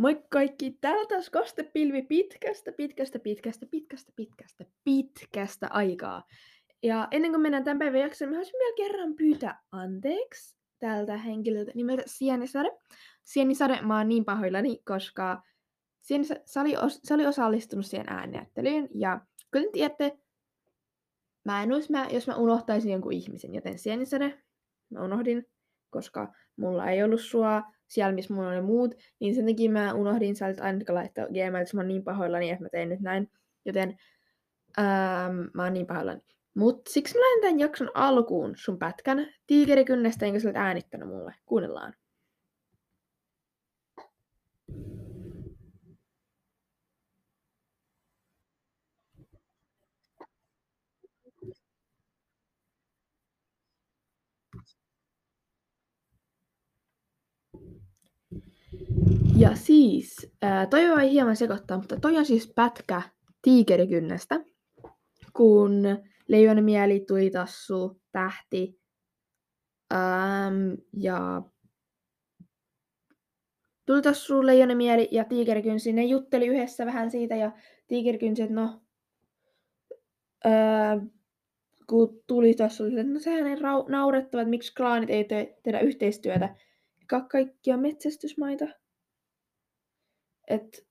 Moi 0.00 0.22
kaikki, 0.30 0.78
täällä 0.80 1.06
taas 1.06 1.30
kostepilvi 1.30 2.02
pitkästä, 2.02 2.72
pitkästä, 2.72 3.18
pitkästä, 3.18 3.66
pitkästä, 3.66 4.12
pitkästä, 4.16 4.64
pitkästä 4.84 5.68
aikaa. 5.70 6.24
Ja 6.82 7.08
ennen 7.10 7.30
kuin 7.30 7.42
mennään 7.42 7.64
tämän 7.64 7.78
päivän 7.78 8.00
jaksoon, 8.00 8.30
mä 8.30 8.34
haluaisin 8.34 8.58
vielä 8.58 8.76
kerran 8.76 9.14
pyytää 9.14 9.62
anteeksi 9.72 10.56
tältä 10.78 11.16
henkilöltä 11.16 11.72
nimeltä 11.74 12.02
Sienisade. 12.06 12.70
Sienisade, 13.24 13.78
mä 13.82 13.98
oon 13.98 14.08
niin 14.08 14.24
pahoillani, 14.24 14.82
koska 14.84 15.42
Sienisade, 16.00 16.42
se 16.44 16.60
oli, 16.60 16.76
os, 16.76 17.00
oli 17.10 17.26
osallistunut 17.26 17.86
siihen 17.86 18.08
äännäyttelyyn. 18.08 18.88
Ja 18.94 19.20
kuten 19.52 19.72
tiedätte, 19.72 20.18
mä 21.44 21.62
en 21.62 21.72
olisi, 21.72 21.92
mä, 21.92 22.06
jos 22.10 22.26
mä 22.26 22.36
unohtaisin 22.36 22.92
jonkun 22.92 23.12
ihmisen, 23.12 23.54
joten 23.54 23.78
Sienisade, 23.78 24.42
mä 24.90 25.04
unohdin, 25.04 25.46
koska 25.90 26.34
mulla 26.56 26.90
ei 26.90 27.02
ollut 27.02 27.20
sua 27.20 27.62
siellä, 27.90 28.12
missä 28.12 28.34
mulla 28.34 28.48
oli 28.48 28.60
muut, 28.60 28.94
niin 29.20 29.34
sen 29.34 29.46
takia 29.46 29.70
mä 29.70 29.94
unohdin 29.94 30.36
sieltä 30.36 30.62
aina 30.62 30.84
laittaa 30.88 31.26
Gmail, 31.26 31.66
mä 31.74 31.80
oon 31.80 31.88
niin 31.88 32.04
pahoillani, 32.04 32.50
että 32.50 32.64
mä 32.64 32.68
tein 32.68 32.88
nyt 32.88 33.00
näin. 33.00 33.30
Joten 33.64 33.98
ähm, 34.78 35.36
mä 35.54 35.64
oon 35.64 35.72
niin 35.72 35.86
pahoillani. 35.86 36.20
Mut 36.54 36.86
siksi 36.88 37.14
mä 37.14 37.20
lähden 37.20 37.40
tämän 37.40 37.60
jakson 37.60 37.90
alkuun 37.94 38.52
sun 38.56 38.78
pätkän 38.78 39.26
tiikerikynnestä, 39.46 40.26
enkä 40.26 40.40
sä 40.40 40.52
äänittänyt 40.54 41.08
mulle. 41.08 41.34
Kuunnellaan. 41.46 41.94
Ja 59.50 59.56
siis, 59.56 60.32
toi 60.70 60.88
voi 60.88 61.10
hieman 61.10 61.36
sekoittaa, 61.36 61.78
mutta 61.78 61.96
toi 62.00 62.18
on 62.18 62.26
siis 62.26 62.52
pätkä 62.56 63.02
tiikerikynnestä, 63.42 64.40
kun 65.36 65.82
Leijonen 66.30 66.64
mieli, 66.64 67.04
tulitassu, 67.08 68.00
tähti 68.12 68.80
äm, 69.92 70.76
ja 70.96 71.42
tulitassu, 73.86 74.46
leijonen 74.46 74.76
mieli 74.76 75.08
ja 75.10 75.24
tiikerikynsi, 75.24 75.92
ne 75.92 76.04
jutteli 76.04 76.46
yhdessä 76.46 76.86
vähän 76.86 77.10
siitä 77.10 77.36
ja 77.36 77.52
tiikerikynsi, 77.88 78.42
että 78.42 78.54
no, 78.54 78.80
ää, 80.44 81.00
kun 81.86 82.22
tulitassu 82.26 82.84
että 82.84 83.02
no 83.02 83.20
sehän 83.20 83.46
ei 83.46 83.56
naurettava, 83.88 84.42
että 84.42 84.50
miksi 84.50 84.74
klaanit 84.74 85.10
ei 85.10 85.24
te- 85.24 85.58
tehdä 85.62 85.80
yhteistyötä. 85.80 86.56
Ka- 87.06 87.26
kaikkia 87.30 87.76
metsästysmaita. 87.76 88.79
Et... 90.50 90.86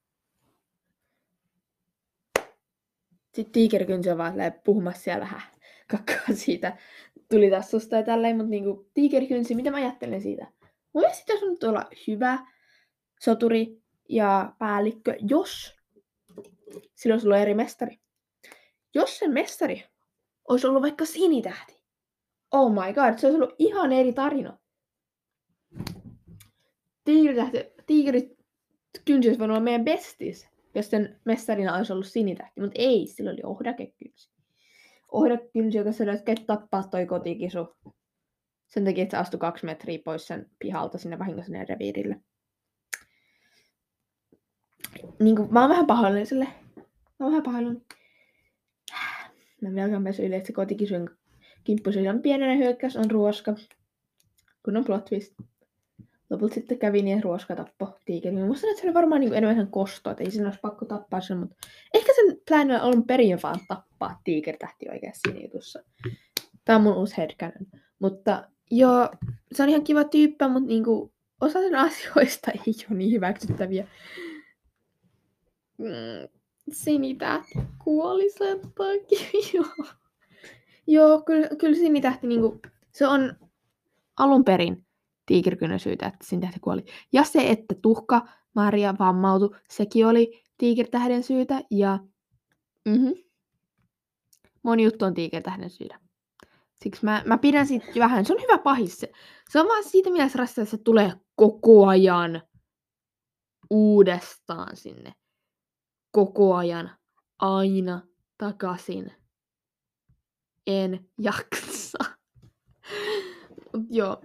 Sitten 3.33 3.51
tiikerikynsi 3.51 4.09
on 4.09 4.17
vaan 4.17 4.33
puhumassa 4.63 5.01
siellä 5.01 5.19
vähän 5.25 5.41
kakkaa 5.91 6.35
siitä 6.35 6.77
tulitassusta 7.31 7.95
ja 7.95 8.03
tälleen, 8.03 8.35
mutta 8.35 8.49
niinku 8.49 8.89
tiikerikynsi, 8.93 9.55
mitä 9.55 9.71
mä 9.71 9.77
ajattelen 9.77 10.21
siitä? 10.21 10.51
Mun 10.93 11.01
mielestä 11.03 11.17
siitä 11.17 11.45
olisi 11.45 11.65
olla 11.65 11.85
hyvä 12.07 12.39
soturi 13.19 13.81
ja 14.09 14.53
päällikkö, 14.59 15.15
jos 15.19 15.75
sillä 16.95 17.13
olisi 17.13 17.27
ollut 17.27 17.39
eri 17.39 17.53
mestari. 17.53 17.99
Jos 18.93 19.19
sen 19.19 19.31
mestari 19.31 19.83
olisi 20.47 20.67
ollut 20.67 20.81
vaikka 20.81 21.05
sinitähti. 21.05 21.79
Oh 22.51 22.71
my 22.71 22.93
god, 22.93 23.17
se 23.17 23.27
olisi 23.27 23.41
ollut 23.41 23.55
ihan 23.59 23.91
eri 23.91 24.13
tarina. 24.13 24.57
Tiikeritähti, 27.05 27.73
tiikerit 28.91 29.05
kynsi 29.05 29.29
olisi 29.29 29.39
voinut 29.39 29.55
olla 29.55 29.63
meidän 29.63 29.85
bestis, 29.85 30.49
jos 30.75 30.89
sen 30.89 31.19
mestarina 31.25 31.75
olisi 31.75 31.93
ollut 31.93 32.07
sinitähti, 32.07 32.61
mutta 32.61 32.81
ei, 32.81 33.07
sillä 33.07 33.31
oli 33.31 33.41
ohdakekynsi. 33.43 34.31
Ohdakekynsi, 35.11 35.77
joka 35.77 35.91
sanoi, 35.91 36.15
että 36.15 36.35
tappaa 36.47 36.83
toi 36.83 37.05
kotikisu. 37.05 37.77
Sen 38.67 38.85
takia, 38.85 39.03
että 39.03 39.17
se 39.17 39.21
astui 39.21 39.39
kaksi 39.39 39.65
metriä 39.65 39.99
pois 40.05 40.27
sen 40.27 40.49
pihalta 40.59 40.97
sinne 40.97 41.19
vahingossa 41.19 41.51
reviirille. 41.69 42.21
Niin 45.19 45.35
kuin, 45.35 45.53
mä 45.53 45.61
oon 45.61 45.69
vähän 45.69 45.87
pahoillani 45.87 46.25
sille. 46.25 46.47
Mä 46.75 47.25
oon 47.25 47.31
vähän 47.31 47.43
pahoillani. 47.43 47.81
Mä 49.61 49.75
velkaan 49.75 50.03
myös 50.03 50.19
yli, 50.19 50.35
että 50.35 50.47
se 50.47 50.53
kotikisujen 50.53 51.09
on 52.15 52.21
pienenä 52.21 52.55
hyökkäys 52.55 52.95
on 52.95 53.11
ruoska. 53.11 53.55
Kun 54.65 54.77
on 54.77 54.85
plot 54.85 55.05
twist. 55.05 55.33
Lopulta 56.29 56.53
sitten 56.53 56.79
kävi 56.79 57.01
niin, 57.01 57.17
että 57.17 57.25
ruoska 57.25 57.55
tappo 57.55 57.97
tiikerin. 58.05 58.47
Musta 58.47 58.67
että 58.67 58.81
se 58.81 58.87
oli 58.87 58.93
varmaan 58.93 59.21
niin 59.21 59.33
enemmän 59.33 59.67
kosto, 59.67 60.11
että 60.11 60.23
ei 60.23 60.31
sen 60.31 60.45
olisi 60.45 60.59
pakko 60.61 60.85
tappaa 60.85 61.21
sen, 61.21 61.37
mutta 61.37 61.55
ehkä 61.93 62.11
sen 62.15 62.37
plani 62.47 62.75
on 62.75 63.03
perin 63.03 63.39
vaan 63.43 63.59
tappaa 63.67 64.21
tiikertähti 64.23 64.89
oikeassa 64.89 65.21
siinä 65.27 65.45
jutussa. 65.45 65.83
Tää 66.65 66.75
on 66.75 66.81
mun 66.81 66.97
uusi 66.97 67.17
headcanon. 67.17 67.67
Mutta 67.99 68.49
joo, 68.71 69.09
se 69.51 69.63
on 69.63 69.69
ihan 69.69 69.83
kiva 69.83 70.03
tyyppä, 70.03 70.47
mutta 70.47 70.67
niinku, 70.67 71.13
osa 71.41 71.59
sen 71.59 71.75
asioista 71.85 72.51
ei 72.51 72.73
ole 72.89 72.97
niin 72.97 73.11
hyväksyttäviä. 73.11 73.87
Mm, 75.77 76.39
sinitähti 76.71 77.59
kuoli 77.83 78.29
sen 78.29 78.59
takia. 78.59 79.41
Joo, 79.53 79.85
joo 80.87 81.21
kyllä, 81.21 81.47
kyllä 81.57 81.75
sinitähti 81.75 82.27
niinku, 82.27 82.59
se 82.91 83.07
on 83.07 83.33
alun 84.17 84.45
perin 84.45 84.85
tiikirkynän 85.29 85.79
syytä, 85.79 86.07
että 86.07 86.25
sinitähti 86.25 86.59
kuoli. 86.59 86.85
Ja 87.13 87.23
se, 87.23 87.49
että 87.49 87.75
tuhka 87.81 88.27
Maria 88.55 88.95
vammautui, 88.99 89.55
sekin 89.69 90.07
oli 90.07 90.43
tiikirtähden 90.57 91.23
syytä. 91.23 91.61
Ja 91.71 91.99
mm-hmm. 92.85 93.13
moni 94.63 94.83
juttu 94.83 95.05
on 95.05 95.13
tiikirtähden 95.13 95.69
syytä. 95.69 95.99
Siksi 96.83 97.05
mä, 97.05 97.23
mä 97.25 97.37
pidän 97.37 97.67
siitä 97.67 97.85
vähän, 97.99 98.25
se 98.25 98.33
on 98.33 98.41
hyvä 98.41 98.57
pahis. 98.57 98.99
Se, 98.99 99.11
se 99.49 99.59
on 99.59 99.67
vaan 99.67 99.83
siitä 99.83 100.09
mielessä 100.09 100.39
rastaa, 100.39 100.61
että 100.61 100.77
se 100.77 100.83
tulee 100.83 101.13
koko 101.35 101.87
ajan 101.87 102.41
uudestaan 103.69 104.75
sinne 104.75 105.13
koko 106.11 106.55
ajan 106.55 106.91
aina 107.39 108.01
takaisin. 108.37 109.11
En 110.67 111.09
jaksa. 111.17 111.97
Joo. 113.89 114.21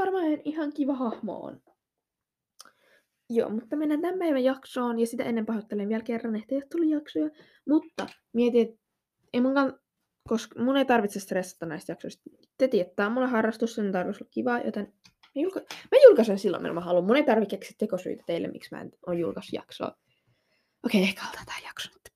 Varmaan 0.00 0.24
ihan 0.44 0.72
kiva 0.72 0.94
hahmo 0.94 1.40
on. 1.40 1.60
Joo, 3.30 3.48
mutta 3.48 3.76
mennään 3.76 4.00
tämän 4.00 4.18
päivän 4.18 4.44
jaksoon 4.44 4.98
ja 4.98 5.06
sitä 5.06 5.24
ennen 5.24 5.46
pahoittelen 5.46 5.88
vielä 5.88 6.02
kerran, 6.02 6.36
että 6.36 6.54
ei 6.54 6.62
tullut 6.72 6.90
jaksoja. 6.90 7.30
Mutta 7.68 8.06
mietin, 8.32 8.68
että 8.68 8.80
ei 9.32 9.40
mun 9.40 9.54
kann... 9.54 9.72
koska 10.28 10.62
mun 10.62 10.76
ei 10.76 10.84
tarvitse 10.84 11.20
stressata 11.20 11.66
näistä 11.66 11.92
jaksoista. 11.92 12.22
Te 12.58 12.68
tiedätte, 12.68 13.08
mulle 13.08 13.26
harrastus, 13.26 13.74
sen 13.74 13.92
tarvitsisi 13.92 14.24
olla 14.24 14.30
kiva, 14.34 14.58
joten 14.58 14.92
mä, 15.36 15.42
julka... 15.42 15.60
mä 15.60 15.98
julkaisen 16.04 16.38
silloin, 16.38 16.62
milloin 16.62 16.74
mä 16.74 16.80
haluan. 16.80 17.04
Mun 17.04 17.16
ei 17.16 17.24
tarvitse 17.24 17.56
keksiä 17.56 17.76
tekosyitä 17.78 18.22
teille, 18.26 18.48
miksi 18.48 18.74
mä 18.74 18.80
en 18.80 18.90
ole 19.06 19.18
julkaissut 19.18 19.52
jaksoa. 19.52 19.96
Okei, 20.86 21.02
ehkä 21.02 21.22
aloitetaan 21.22 21.46
tämä 21.46 21.68
jakso 21.68 21.88
nyt. 21.88 22.09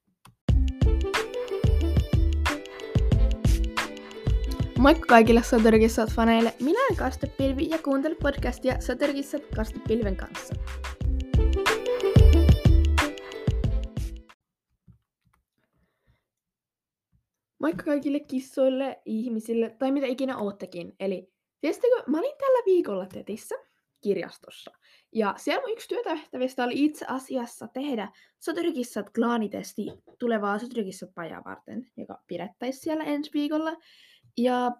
Moikka 4.85 5.07
kaikille 5.07 5.43
Soturkissat 5.43 6.11
faneille. 6.11 6.55
Minä 6.61 6.79
olen 6.85 6.97
Kastepilvi 6.97 7.71
ja 7.71 7.79
kuuntelen 7.79 8.17
podcastia 8.23 8.81
Soturkissat 8.81 9.43
Kastepilven 9.57 10.17
kanssa. 10.17 10.55
Moikka 17.59 17.85
kaikille 17.85 18.21
kissoille, 18.21 19.03
ihmisille 19.05 19.77
tai 19.79 19.93
mitä 19.93 20.07
ikinä 20.07 20.39
oottekin. 20.39 20.93
Eli 21.01 21.33
tiesittekö, 21.61 22.03
mä 22.07 22.19
olin 22.19 22.39
tällä 22.39 22.63
viikolla 22.67 23.07
Tetissä 23.07 23.55
kirjastossa. 24.01 24.71
Ja 25.13 25.35
siellä 25.37 25.61
mun 25.61 25.73
yksi 25.73 25.89
työtehtävistä 25.89 26.65
oli 26.65 26.85
itse 26.85 27.07
asiassa 27.09 27.69
tehdä 27.69 28.13
Soturikissat 28.39 29.11
klaanitesti 29.11 29.83
tulevaa 30.19 30.59
Soturikissat 30.59 31.15
pajaa 31.15 31.43
varten, 31.45 31.87
joka 31.97 32.23
pidettäisiin 32.27 32.83
siellä 32.83 33.05
ensi 33.05 33.31
viikolla. 33.35 33.77
Ja 34.37 34.73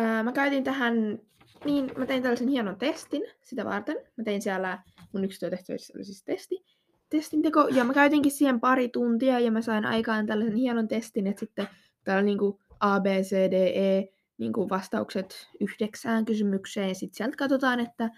ää, 0.00 0.22
mä 0.22 0.32
käytin 0.32 0.64
tähän, 0.64 1.18
niin 1.64 1.90
mä 1.96 2.06
tein 2.06 2.22
tällaisen 2.22 2.48
hienon 2.48 2.76
testin 2.76 3.22
sitä 3.42 3.64
varten. 3.64 3.96
Mä 4.16 4.24
tein 4.24 4.42
siellä, 4.42 4.78
mun 5.12 5.24
yksi 5.24 5.40
työtehtävissä 5.40 5.92
oli 5.96 6.04
siis 6.04 6.24
testi, 6.24 6.64
testinteko, 7.10 7.68
ja 7.68 7.84
mä 7.84 7.94
käytinkin 7.94 8.32
siihen 8.32 8.60
pari 8.60 8.88
tuntia, 8.88 9.40
ja 9.40 9.50
mä 9.50 9.60
sain 9.62 9.86
aikaan 9.86 10.26
tällaisen 10.26 10.56
hienon 10.56 10.88
testin, 10.88 11.26
että 11.26 11.40
sitten 11.40 11.68
täällä 12.04 12.22
niinku 12.22 12.60
A, 12.80 13.00
B, 13.00 13.06
C, 13.06 13.32
D, 13.32 13.52
E, 13.52 14.08
niin 14.38 14.52
kuin 14.52 14.68
vastaukset 14.68 15.48
yhdeksään 15.60 16.24
kysymykseen, 16.24 16.94
sitten 16.94 17.16
sieltä 17.16 17.36
katsotaan, 17.36 17.80
että 17.80 18.10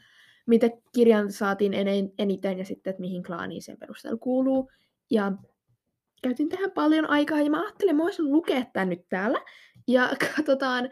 mitä 0.47 0.71
kirjan 0.95 1.33
saatiin 1.33 1.73
eniten, 2.19 2.59
ja 2.59 2.65
sitten, 2.65 2.91
että 2.91 3.01
mihin 3.01 3.23
klaaniin 3.23 3.63
sen 3.63 3.79
perusteella 3.79 4.19
kuuluu. 4.19 4.71
Ja 5.11 5.33
käytin 6.23 6.49
tähän 6.49 6.71
paljon 6.71 7.11
aikaa, 7.11 7.41
ja 7.41 7.51
mä 7.51 7.63
ajattelin, 7.63 7.97
mä 7.97 8.03
voisin 8.03 8.33
lukea 8.33 8.65
tämän 8.73 8.89
nyt 8.89 9.09
täällä, 9.09 9.39
ja 9.89 10.11
katsotaan, 10.37 10.91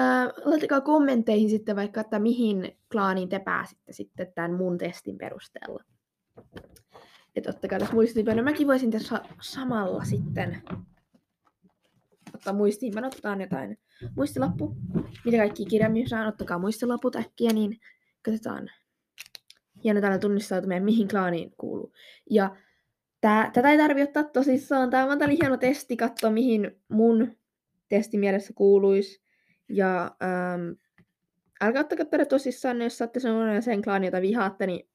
Ää, 0.00 0.32
laittakaa 0.44 0.80
kommentteihin 0.80 1.50
sitten 1.50 1.76
vaikka, 1.76 2.00
että 2.00 2.18
mihin 2.18 2.78
klaaniin 2.92 3.28
te 3.28 3.38
pääsitte 3.38 3.92
sitten 3.92 4.32
tämän 4.34 4.52
mun 4.52 4.78
testin 4.78 5.18
perusteella. 5.18 5.84
Että 7.36 7.50
ottakaa 7.50 7.78
tässä 7.78 7.94
muistiinpanoja. 7.94 8.44
Mäkin 8.44 8.66
voisin 8.66 8.90
tässä 8.90 9.20
samalla 9.40 10.04
sitten 10.04 10.62
ottaa 12.34 12.52
muistiin. 12.52 13.04
otetaan 13.04 13.40
jotain 13.40 13.78
muistilappu. 14.16 14.76
Mitä 15.24 15.36
kaikki 15.36 15.64
kirjaimia 15.64 16.08
saan, 16.08 16.28
ottakaa 16.28 16.58
muistilaput 16.58 17.16
äkkiä, 17.16 17.50
niin 17.50 17.80
katsotaan. 18.22 18.70
Hieno 19.84 20.00
täällä 20.00 20.18
tunnistautuminen, 20.18 20.84
mihin 20.84 21.08
klaaniin 21.08 21.54
kuuluu. 21.56 21.92
Ja 22.30 22.56
tää, 23.20 23.50
tätä 23.54 23.70
ei 23.70 23.78
tarvi 23.78 24.02
ottaa 24.02 24.24
tosissaan. 24.24 24.90
Tämä 24.90 25.12
on 25.12 25.30
hieno 25.30 25.56
testi 25.56 25.96
katsoa, 25.96 26.30
mihin 26.30 26.80
mun 26.88 27.36
testimielessä 27.88 28.52
kuuluisi. 28.52 29.27
Ja 29.68 30.04
ähm, 30.04 30.72
älkää 31.60 31.80
ottakaa 31.80 32.06
tätä 32.06 32.24
tosissaan, 32.24 32.82
jos 32.82 32.98
saatte 32.98 33.20
sellainen 33.20 33.62
sen 33.62 33.82
klaani, 33.82 34.06
jota 34.06 34.20
vihaatte, 34.20 34.66
niin 34.66 34.90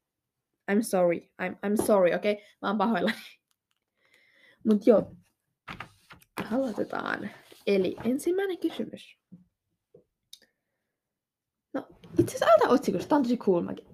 I'm 0.72 0.82
sorry. 0.82 1.18
I'm, 1.18 1.54
I'm 1.66 1.86
sorry, 1.86 2.14
okei? 2.14 2.32
Okay? 2.34 2.46
Mä 2.62 2.68
oon 2.68 2.78
pahoillani. 2.78 3.18
Mut 4.68 4.88
joo, 4.88 5.16
aloitetaan. 6.52 7.30
Eli 7.68 7.96
ensimmäinen 8.04 8.60
kysymys. 8.60 9.18
No, 11.74 11.88
itse 12.20 12.36
asiassa 12.36 12.46
aloita 12.46 12.70
otsikosta. 12.70 13.10
Tämä 13.10 13.18
on 13.18 13.24
tosi 13.24 13.38
cool 13.38 13.62
mäkin. 13.62 13.88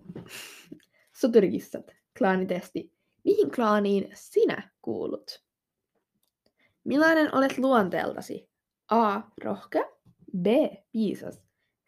Soturikissat, 1.16 1.92
klaanitesti. 2.18 2.94
Mihin 3.24 3.52
klaaniin 3.52 4.12
sinä 4.14 4.72
kuulut? 4.82 5.44
Millainen 6.84 7.36
olet 7.36 7.58
luonteeltasi? 7.58 8.50
A. 8.90 9.22
Rohkea. 9.44 9.84
B. 10.38 10.48
Viisas. 10.94 11.42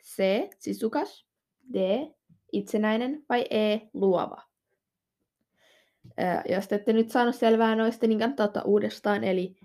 C. 0.04 0.24
Sisukas. 0.60 1.26
D. 1.74 1.76
Itsenäinen. 2.52 3.26
Vai 3.30 3.46
E. 3.50 3.80
Luova. 3.94 4.42
Ää, 6.18 6.44
jos 6.50 6.68
te 6.68 6.76
ette 6.76 6.94
nyt 6.94 7.12
saanut 7.12 7.36
selvää 7.36 7.76
noista, 7.76 8.08
niin 8.08 8.20
kannattaa 8.20 8.46
ottaa 8.46 8.64
uudestaan. 8.64 9.24
Eli 9.24 9.56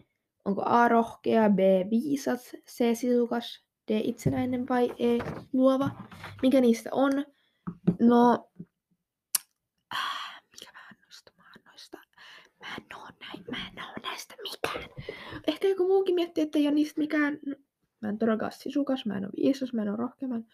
onko 0.45 0.63
A 0.65 0.89
rohkea, 0.89 1.51
B 1.51 1.59
viisas, 1.91 2.57
C 2.71 2.95
sisukas, 2.95 3.65
D 3.89 4.01
itsenäinen 4.05 4.69
vai 4.69 4.91
E 4.99 5.19
luova? 5.53 5.91
Mikä 6.43 6.61
niistä 6.61 6.91
on? 6.93 7.13
No, 8.01 8.49
äh, 9.95 10.43
mikä 10.53 10.73
mä? 10.73 10.81
Mä 12.61 12.75
en 12.77 12.97
oo 12.97 13.09
mä 13.51 13.69
en 13.69 13.85
oo 13.85 13.93
näistä 14.03 14.35
mikään. 14.43 14.91
Ehkä 15.47 15.69
joku 15.69 15.87
muukin 15.87 16.15
miettii, 16.15 16.45
että 16.45 16.59
ei 16.59 16.67
ole 16.67 16.75
niistä 16.75 17.01
mikään. 17.01 17.39
Mä 18.03 18.09
en 18.09 18.19
todellakaan 18.19 18.53
sisukas, 18.53 19.07
mä 19.07 19.17
en 19.17 19.25
oo 19.25 19.31
viisas, 19.37 19.73
mä 19.73 19.83
en 19.83 19.89
oo 19.89 19.97
rohkea. 19.97 20.29
Mä 20.29 20.37
en... 20.37 20.47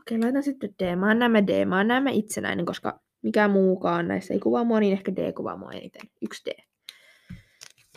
Okei, 0.00 0.18
laitan 0.18 0.42
sitten 0.42 0.74
D. 0.78 0.96
Mä 0.96 1.08
oon 1.08 1.18
nämä 1.18 1.46
D, 1.46 1.64
mä 1.64 1.76
oon 1.76 1.88
nämä 1.88 2.10
itsenäinen, 2.10 2.66
koska 2.66 3.00
mikä 3.22 3.48
muukaan 3.48 4.08
näissä 4.08 4.34
ei 4.34 4.40
kuvaa 4.40 4.64
mua, 4.64 4.80
niin 4.80 4.92
ehkä 4.92 5.16
D 5.16 5.32
kuvaa 5.32 5.56
mua 5.56 5.72
eniten. 5.72 6.02
Yksi 6.22 6.42
D. 6.50 6.62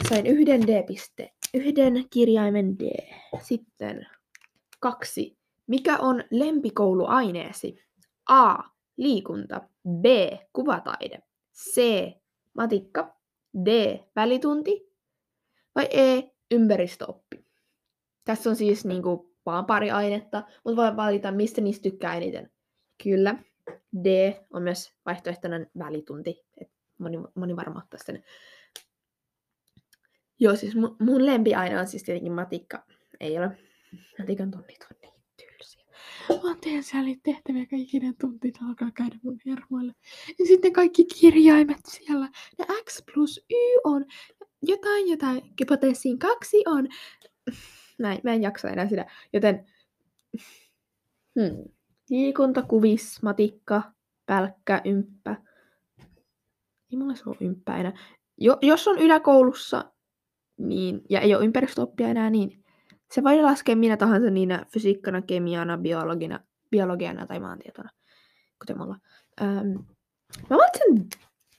Sain 0.09 0.27
yhden 0.27 0.67
D-piste. 0.67 1.33
Yhden 1.53 2.05
kirjaimen 2.09 2.79
D. 2.79 3.11
Sitten 3.41 4.07
kaksi. 4.79 5.37
Mikä 5.67 5.97
on 5.97 6.23
lempikouluaineesi? 6.31 7.79
A. 8.29 8.63
Liikunta. 8.97 9.61
B. 10.01 10.05
Kuvataide. 10.53 11.19
C. 11.53 11.81
Matikka. 12.53 13.15
D. 13.65 13.99
Välitunti. 14.15 14.91
Vai 15.75 15.87
E. 15.91 16.23
Ympäristöoppi. 16.51 17.46
Tässä 18.27 18.49
on 18.49 18.55
siis 18.55 18.85
niinku 18.85 19.35
vaan 19.45 19.65
pari 19.65 19.91
ainetta, 19.91 20.43
mutta 20.65 20.81
voi 20.81 20.95
valita, 20.95 21.31
mistä 21.31 21.61
niistä 21.61 21.89
tykkää 21.89 22.15
eniten. 22.15 22.51
Kyllä, 23.03 23.35
D 24.03 24.33
on 24.53 24.63
myös 24.63 24.93
vaihtoehtoinen 25.05 25.71
välitunti. 25.79 26.45
Et 26.61 26.69
moni, 26.97 27.17
moni 27.35 27.55
varmaan 27.55 27.83
ottaa 27.83 27.99
sen. 28.05 28.23
Joo, 30.39 30.55
siis 30.55 30.75
mun, 30.75 30.95
mun 30.99 31.25
lempiaine 31.25 31.79
on 31.79 31.87
siis 31.87 32.03
tietenkin 32.03 32.31
matikka. 32.31 32.85
Ei 33.19 33.37
ole. 33.37 33.57
Matikan 34.19 34.51
tunnit 34.51 34.87
on 34.91 34.97
niin 35.01 35.13
tylsiä. 35.37 35.83
Mä 36.43 36.55
teen 36.61 36.83
siellä 36.83 37.15
tehtäviä 37.23 37.65
kaikkien 37.65 38.15
tuntit 38.21 38.55
alkaa 38.67 38.91
käydä 38.91 39.15
mun 39.23 39.39
hermoille. 39.45 39.93
Ja 40.39 40.45
sitten 40.45 40.73
kaikki 40.73 41.05
kirjaimet 41.05 41.81
siellä. 41.87 42.29
Ne 42.57 42.65
X 42.89 43.03
plus 43.13 43.45
Y 43.49 43.77
on 43.83 44.05
jotain, 44.61 45.07
jotain. 45.07 45.41
Hypoteesiin 45.59 46.19
kaksi 46.19 46.63
on. 46.65 46.87
Mä 47.99 48.13
en, 48.13 48.19
mä 48.23 48.33
en 48.33 48.41
jaksa 48.41 48.69
enää 48.69 48.87
sitä. 48.87 49.05
Joten... 49.33 49.65
Hmm. 51.39 51.63
Liikunta, 52.09 52.61
kuvis, 52.61 53.23
matikka, 53.23 53.81
pälkkä, 54.25 54.81
ymppä. 54.85 55.35
Ei 56.91 56.97
mulla 56.97 57.15
se 57.15 57.23
ole 57.25 57.37
ymppä 57.41 57.77
enää. 57.77 57.93
Jo, 58.37 58.57
jos 58.61 58.87
on 58.87 58.99
yläkoulussa 58.99 59.91
niin, 60.57 61.01
ja 61.09 61.19
ei 61.19 61.35
ole 61.35 61.45
ympäristöoppia 61.45 62.07
enää, 62.07 62.29
niin 62.29 62.63
se 63.11 63.23
voi 63.23 63.41
laskea 63.41 63.75
minä 63.75 63.97
tahansa 63.97 64.29
niinä 64.29 64.65
fysiikkana, 64.73 65.21
kemiana, 65.21 65.77
biologina, 65.77 66.39
biologiana 66.71 67.27
tai 67.27 67.39
maantietona, 67.39 67.89
kuten 68.59 68.77
mulla. 68.77 68.95
Ähm, 69.41 69.71
mä 70.49 70.57
valitsen 70.57 71.09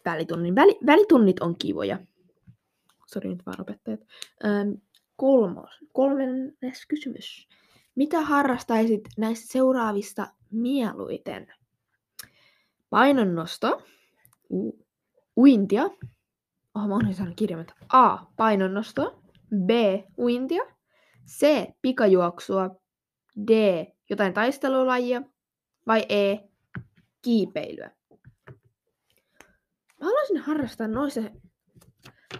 välitunnin. 0.04 0.54
Väli, 0.54 0.78
välitunnit 0.86 1.40
on 1.40 1.56
kivoja. 1.58 1.98
Sori 3.06 3.28
nyt 3.28 3.46
vaan 3.46 3.60
opettajat. 3.60 4.00
Ähm, 4.44 4.70
kolmos, 5.18 5.70
kolmannes 5.92 6.86
kysymys. 6.88 7.48
Mitä 7.94 8.20
harrastaisit 8.20 9.00
näistä 9.16 9.52
seuraavista 9.52 10.26
mieluiten? 10.50 11.52
Painonnosto, 12.90 13.82
u, 14.50 14.86
uintia, 15.36 15.84
oh, 16.74 16.88
mä 16.88 16.94
oon 16.94 17.14
saanut 17.14 17.36
kirjaimet. 17.36 17.72
A. 17.88 18.16
Painonnosto, 18.36 19.22
B. 19.66 19.70
Uintia, 20.18 20.62
C. 21.26 21.66
Pikajuoksua, 21.82 22.70
D. 23.46 23.50
Jotain 24.10 24.34
taistelulajia 24.34 25.22
vai 25.86 26.06
E. 26.08 26.38
Kiipeilyä. 27.22 27.90
Mä 30.00 30.06
haluaisin 30.06 30.38
harrastaa 30.38 30.88
noissa 30.88 31.20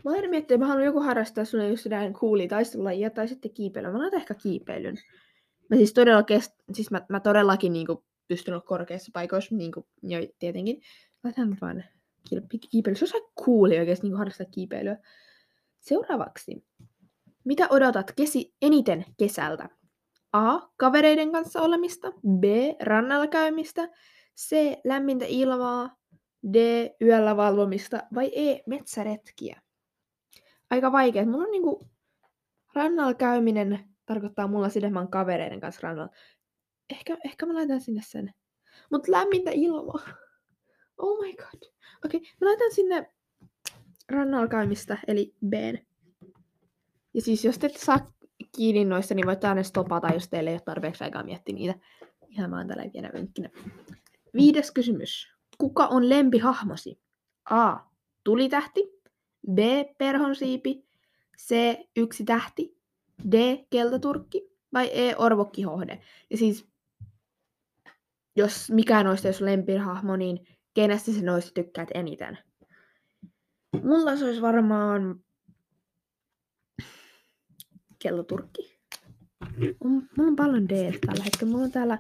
Mä 0.05 0.11
oon 0.11 0.31
miettiä, 0.31 0.55
että 0.55 0.59
mä 0.59 0.67
haluan 0.67 0.85
joku 0.85 1.01
harrastaa 1.01 1.45
sulle 1.45 1.69
just 1.69 1.83
sitä 1.83 2.13
kuuli 2.21 2.49
taistelulajia 2.49 3.11
tai 3.11 3.29
sitten 3.29 3.55
kiipeilyä. 3.55 3.93
Mä 3.93 3.99
laitan 3.99 4.21
ehkä 4.21 4.35
kiipeilyn. 4.35 4.97
Mä 5.71 5.77
siis, 5.77 5.93
todella 5.93 6.23
kest... 6.23 6.53
siis 6.73 6.91
mä, 6.91 7.07
mä 7.09 7.21
todellakin 7.21 7.73
niinku 7.73 8.05
pystyn 8.29 8.55
olla 8.55 8.65
korkeissa 8.67 9.11
paikoissa, 9.15 9.55
niinku, 9.55 9.87
jo 10.03 10.19
tietenkin. 10.39 10.83
Laitan 11.25 11.57
vaan 11.61 11.85
kiipeily. 12.71 12.97
Se 12.97 13.17
on 13.17 13.45
cooli 13.45 13.79
oikeasti 13.79 14.07
niinku 14.07 14.19
harrastaa 14.19 14.47
kiipeilyä. 14.51 14.97
Seuraavaksi. 15.81 16.65
Mitä 17.45 17.69
odotat 17.71 18.13
kesi 18.17 18.55
eniten 18.63 19.05
kesältä? 19.17 19.69
A. 20.33 20.59
Kavereiden 20.77 21.33
kanssa 21.33 21.61
olemista. 21.61 22.13
B. 22.13 22.45
Rannalla 22.83 23.27
käymistä. 23.27 23.89
C. 24.37 24.77
Lämmintä 24.85 25.25
ilmaa. 25.29 25.97
D. 26.53 26.57
Yöllä 27.03 27.37
valvomista. 27.37 28.03
Vai 28.15 28.31
E. 28.35 28.63
Metsäretkiä. 28.67 29.63
Aika 30.71 30.93
vaikea. 30.93 31.27
Mulla 31.27 31.45
on 31.45 31.51
niinku 31.51 31.87
rannalla 32.75 33.15
käyminen 33.15 33.85
tarkoittaa 34.07 34.49
mulla 34.49 34.69
sidemman 34.69 35.09
kavereiden 35.09 35.61
kanssa 35.61 35.81
rannalla. 35.83 36.13
Ehkä, 36.91 37.17
ehkä 37.25 37.47
mä 37.47 37.55
laitan 37.55 37.81
sinne 37.81 38.03
sen. 38.05 38.35
Mut 38.91 39.09
lämmintä 39.09 39.51
ilmaa. 39.51 40.03
Oh 40.99 41.21
my 41.21 41.33
god. 41.33 41.71
Okei, 42.05 42.19
okay, 42.19 42.31
mä 42.41 42.49
laitan 42.49 42.73
sinne 42.73 43.13
rannalla 44.09 44.49
käymistä, 44.49 44.99
eli 45.09 45.35
B. 45.49 45.53
Ja 47.15 47.23
siis 47.23 47.45
jos 47.45 47.59
te 47.59 47.67
ette 47.67 47.79
saa 47.79 48.13
kiinni 48.57 48.85
noista, 48.85 49.15
niin 49.15 49.27
voitte 49.27 49.49
aina 49.49 49.63
stopata, 49.63 50.15
jos 50.15 50.29
teille 50.29 50.51
ei 50.51 50.55
ole 50.55 50.61
tarpeeksi 50.61 51.05
aikaa 51.05 51.23
miettiä 51.23 51.55
niitä. 51.55 51.75
Ihan 52.29 52.51
vaan 52.51 52.69
tällä 52.69 52.91
pienä 52.93 53.11
vinkkinä. 53.15 53.51
Viides 54.35 54.71
kysymys. 54.71 55.33
Kuka 55.59 55.87
on 55.87 56.09
lempihahmosi? 56.09 57.01
A. 57.51 57.77
Tulitähti. 58.25 58.98
B. 59.53 59.59
Perhonsiipi. 59.99 60.89
C. 61.39 61.55
Yksi 61.97 62.25
tähti. 62.25 62.79
D. 63.31 63.65
Keltaturkki 63.71 64.51
vai 64.73 64.91
E. 64.93 65.17
Orvokkihohde. 65.17 66.03
Ja 66.31 66.37
siis, 66.37 66.69
jos 68.37 68.71
mikään 68.71 69.07
noista 69.07 69.29
olisi 69.29 69.45
lempihahmo, 69.45 70.17
niin 70.17 70.47
kenestä 70.75 71.13
se 71.13 71.23
noista 71.23 71.51
tykkäät 71.55 71.89
eniten? 71.95 72.39
Mulla 73.83 74.17
se 74.17 74.25
olisi 74.25 74.43
varmaan 74.43 75.25
kelloturkki. 77.99 78.79
Mulla 79.85 80.29
on 80.29 80.37
paljon 80.37 80.69
D 80.69 80.99
tällä 81.07 81.25
hetkellä. 81.25 81.53
Mulla 81.53 81.65
on 81.65 81.73
täällä 81.73 81.99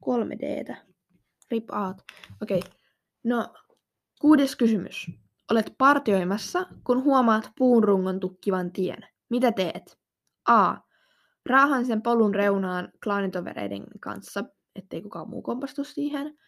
kolme 0.00 0.36
D. 0.38 0.74
Rip 1.50 1.70
out. 1.70 1.96
Okei. 2.42 2.58
Okay. 2.58 2.70
No, 3.24 3.54
kuudes 4.20 4.56
kysymys. 4.56 5.10
Olet 5.50 5.74
partioimassa, 5.78 6.66
kun 6.84 7.04
huomaat 7.04 7.50
puun 7.58 7.84
rungon 7.84 8.20
tukkivan 8.20 8.72
tien. 8.72 8.98
Mitä 9.30 9.52
teet? 9.52 9.98
A. 10.48 10.76
Raahan 11.46 11.86
sen 11.86 12.02
polun 12.02 12.34
reunaan 12.34 12.92
klaanitovereiden 13.04 13.84
kanssa, 14.00 14.44
ettei 14.74 15.02
kukaan 15.02 15.30
muu 15.30 15.42
kompastu 15.42 15.84
siihen. 15.84 16.38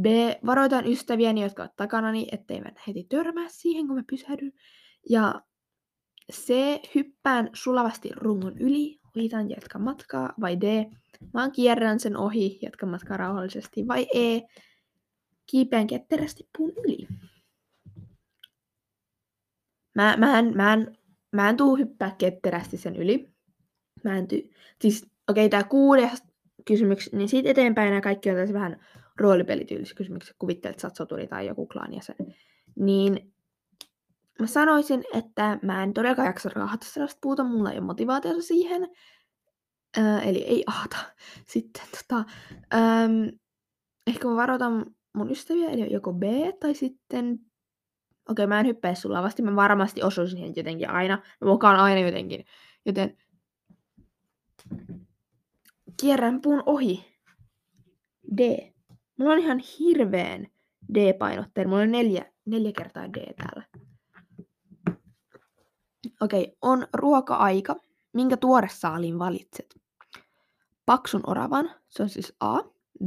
B. 0.00 0.06
Varoitan 0.46 0.86
ystäviäni, 0.86 1.42
jotka 1.42 1.62
ovat 1.62 1.76
takanani, 1.76 2.26
etteivät 2.32 2.74
heti 2.86 3.06
törmää 3.08 3.46
siihen, 3.48 3.86
kun 3.86 3.96
mä 3.96 4.02
pysähdyn. 4.10 4.52
Ja 5.10 5.40
C. 6.32 6.52
Hyppään 6.94 7.50
sulavasti 7.52 8.10
rungon 8.16 8.58
yli, 8.58 9.00
ohitan 9.16 9.50
jatka 9.50 9.78
matkaa. 9.78 10.32
Vai 10.40 10.60
D. 10.60 10.90
Vaan 11.34 11.52
kierrän 11.52 12.00
sen 12.00 12.16
ohi, 12.16 12.58
jatkan 12.62 12.88
matkaa 12.88 13.16
rauhallisesti. 13.16 13.88
Vai 13.88 14.06
E. 14.14 14.40
Kiipeän 15.46 15.86
ketterästi 15.86 16.48
puun 16.58 16.72
yli. 16.84 17.08
Mä, 19.94 20.16
mä, 20.16 20.38
en, 20.38 20.56
mä, 20.56 20.72
en, 20.72 20.98
mä 21.32 21.48
en 21.48 21.56
tuu 21.56 21.76
hyppää 21.76 22.14
ketterästi 22.18 22.76
sen 22.76 22.96
yli. 22.96 23.34
Mä 24.04 24.18
en 24.18 24.28
ty... 24.28 24.50
Siis, 24.80 25.02
okei, 25.02 25.46
okay, 25.46 25.48
tää 25.48 25.68
kuudes 25.68 26.22
kysymys, 26.64 27.12
niin 27.12 27.28
siitä 27.28 27.50
eteenpäin 27.50 27.88
nämä 27.88 28.00
kaikki 28.00 28.30
on 28.30 28.36
tässä 28.36 28.54
vähän 28.54 28.80
roolipelityylisiä 29.20 29.94
kysymyksiä. 29.94 30.34
Kuvittelet, 30.38 30.78
sä 30.78 30.90
soturi 30.94 31.26
tai 31.26 31.46
joku 31.46 31.66
klaan 31.66 31.94
jäsen. 31.94 32.16
Niin 32.76 33.34
mä 34.40 34.46
sanoisin, 34.46 35.04
että 35.14 35.58
mä 35.62 35.82
en 35.82 35.94
todellakaan 35.94 36.26
jaksa 36.26 36.50
raahata 36.54 36.86
sellaista 36.86 37.18
puuta, 37.22 37.44
mulla 37.44 37.72
ei 37.72 37.78
ole 37.78 37.86
motivaatiota 37.86 38.42
siihen. 38.42 38.88
Ää, 39.96 40.22
eli 40.22 40.44
ei 40.44 40.64
ahta. 40.66 40.96
Sitten 41.52 41.82
tota, 41.90 42.24
äm, 42.74 43.38
ehkä 44.06 44.28
mä 44.28 44.36
varoitan 44.36 44.86
mun 45.16 45.30
ystäviä, 45.30 45.70
eli 45.70 45.92
joko 45.92 46.12
B, 46.12 46.22
tai 46.60 46.74
sitten, 46.74 47.38
okei 48.28 48.32
okay, 48.32 48.46
mä 48.46 48.60
en 48.60 48.66
hyppäisi 48.66 49.00
sulla 49.00 49.22
vasti, 49.22 49.42
mä 49.42 49.56
varmasti 49.56 50.02
osun 50.02 50.28
siihen 50.28 50.52
jotenkin 50.56 50.90
aina, 50.90 51.22
mä 51.40 51.48
mukaan 51.48 51.76
aina 51.76 52.00
jotenkin, 52.00 52.44
joten 52.86 53.16
kierrän 56.00 56.40
puun 56.40 56.62
ohi. 56.66 57.14
D. 58.36 58.72
Mulla 59.18 59.32
on 59.32 59.38
ihan 59.38 59.58
hirveen 59.58 60.50
D-painotteinen, 60.94 61.68
mulla 61.68 61.82
on 61.82 61.92
neljä, 61.92 62.32
neljä 62.44 62.72
kertaa 62.72 63.12
D 63.12 63.34
täällä. 63.34 63.64
Okei, 66.20 66.42
okay, 66.42 66.54
on 66.62 66.86
ruoka-aika. 66.94 67.76
Minkä 68.12 68.36
tuoresaaliin 68.36 69.18
valitset? 69.18 69.80
Paksun 70.86 71.20
oravan, 71.26 71.70
se 71.88 72.02
on 72.02 72.08
siis 72.08 72.36
A. 72.40 72.58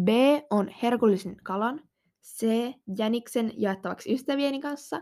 B 0.04 0.08
on 0.50 0.68
herkullisen 0.84 1.36
kalan. 1.44 1.82
C. 2.28 2.48
Jäniksen 2.98 3.54
jaettavaksi 3.58 4.14
ystävieni 4.14 4.60
kanssa. 4.60 5.02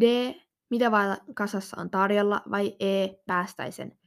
D. 0.00 0.34
Mitä 0.70 0.90
vailla 0.90 1.16
kasassa 1.34 1.80
on 1.80 1.90
tarjolla. 1.90 2.42
Vai 2.50 2.76
E. 2.80 3.08
Päästäisen. 3.26 3.98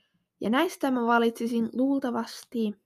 Ja 0.41 0.49
näistä 0.49 0.91
mä 0.91 1.05
valitsisin 1.05 1.69
luultavasti 1.73 2.81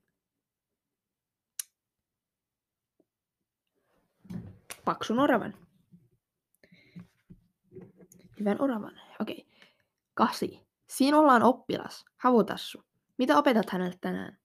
paksun 4.86 5.20
oravan. 5.20 5.54
Hyvän 8.40 8.62
oravan. 8.62 9.02
Okei. 9.20 9.46
Okay. 9.48 9.70
Kasi. 10.14 10.60
Siinä 10.88 11.20
ollaan 11.20 11.44
oppilas. 11.44 12.06
Havutassu. 12.18 12.84
Mitä 13.18 13.38
opetat 13.38 13.70
hänelle 13.70 13.98
tänään? 14.02 14.38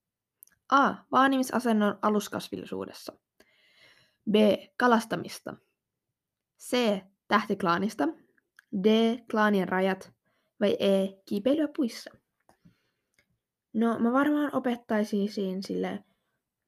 A. 0.71 0.95
Vaanimisasennon 1.13 1.99
aluskasvillisuudessa. 2.03 3.26
B. 4.31 4.35
Kalastamista. 4.77 5.57
C. 6.61 7.01
Tähtiklaanista. 7.29 8.09
D. 8.83 8.87
Klaanien 9.31 9.69
rajat. 9.69 10.13
Vai 10.61 10.77
E. 10.81 11.23
Kiipeilyä 11.25 11.69
puissa. 11.77 12.11
No, 13.73 13.99
mä 13.99 14.13
varmaan 14.13 14.55
opettaisin 14.55 15.33
siinä 15.33 15.61
sille... 15.63 16.05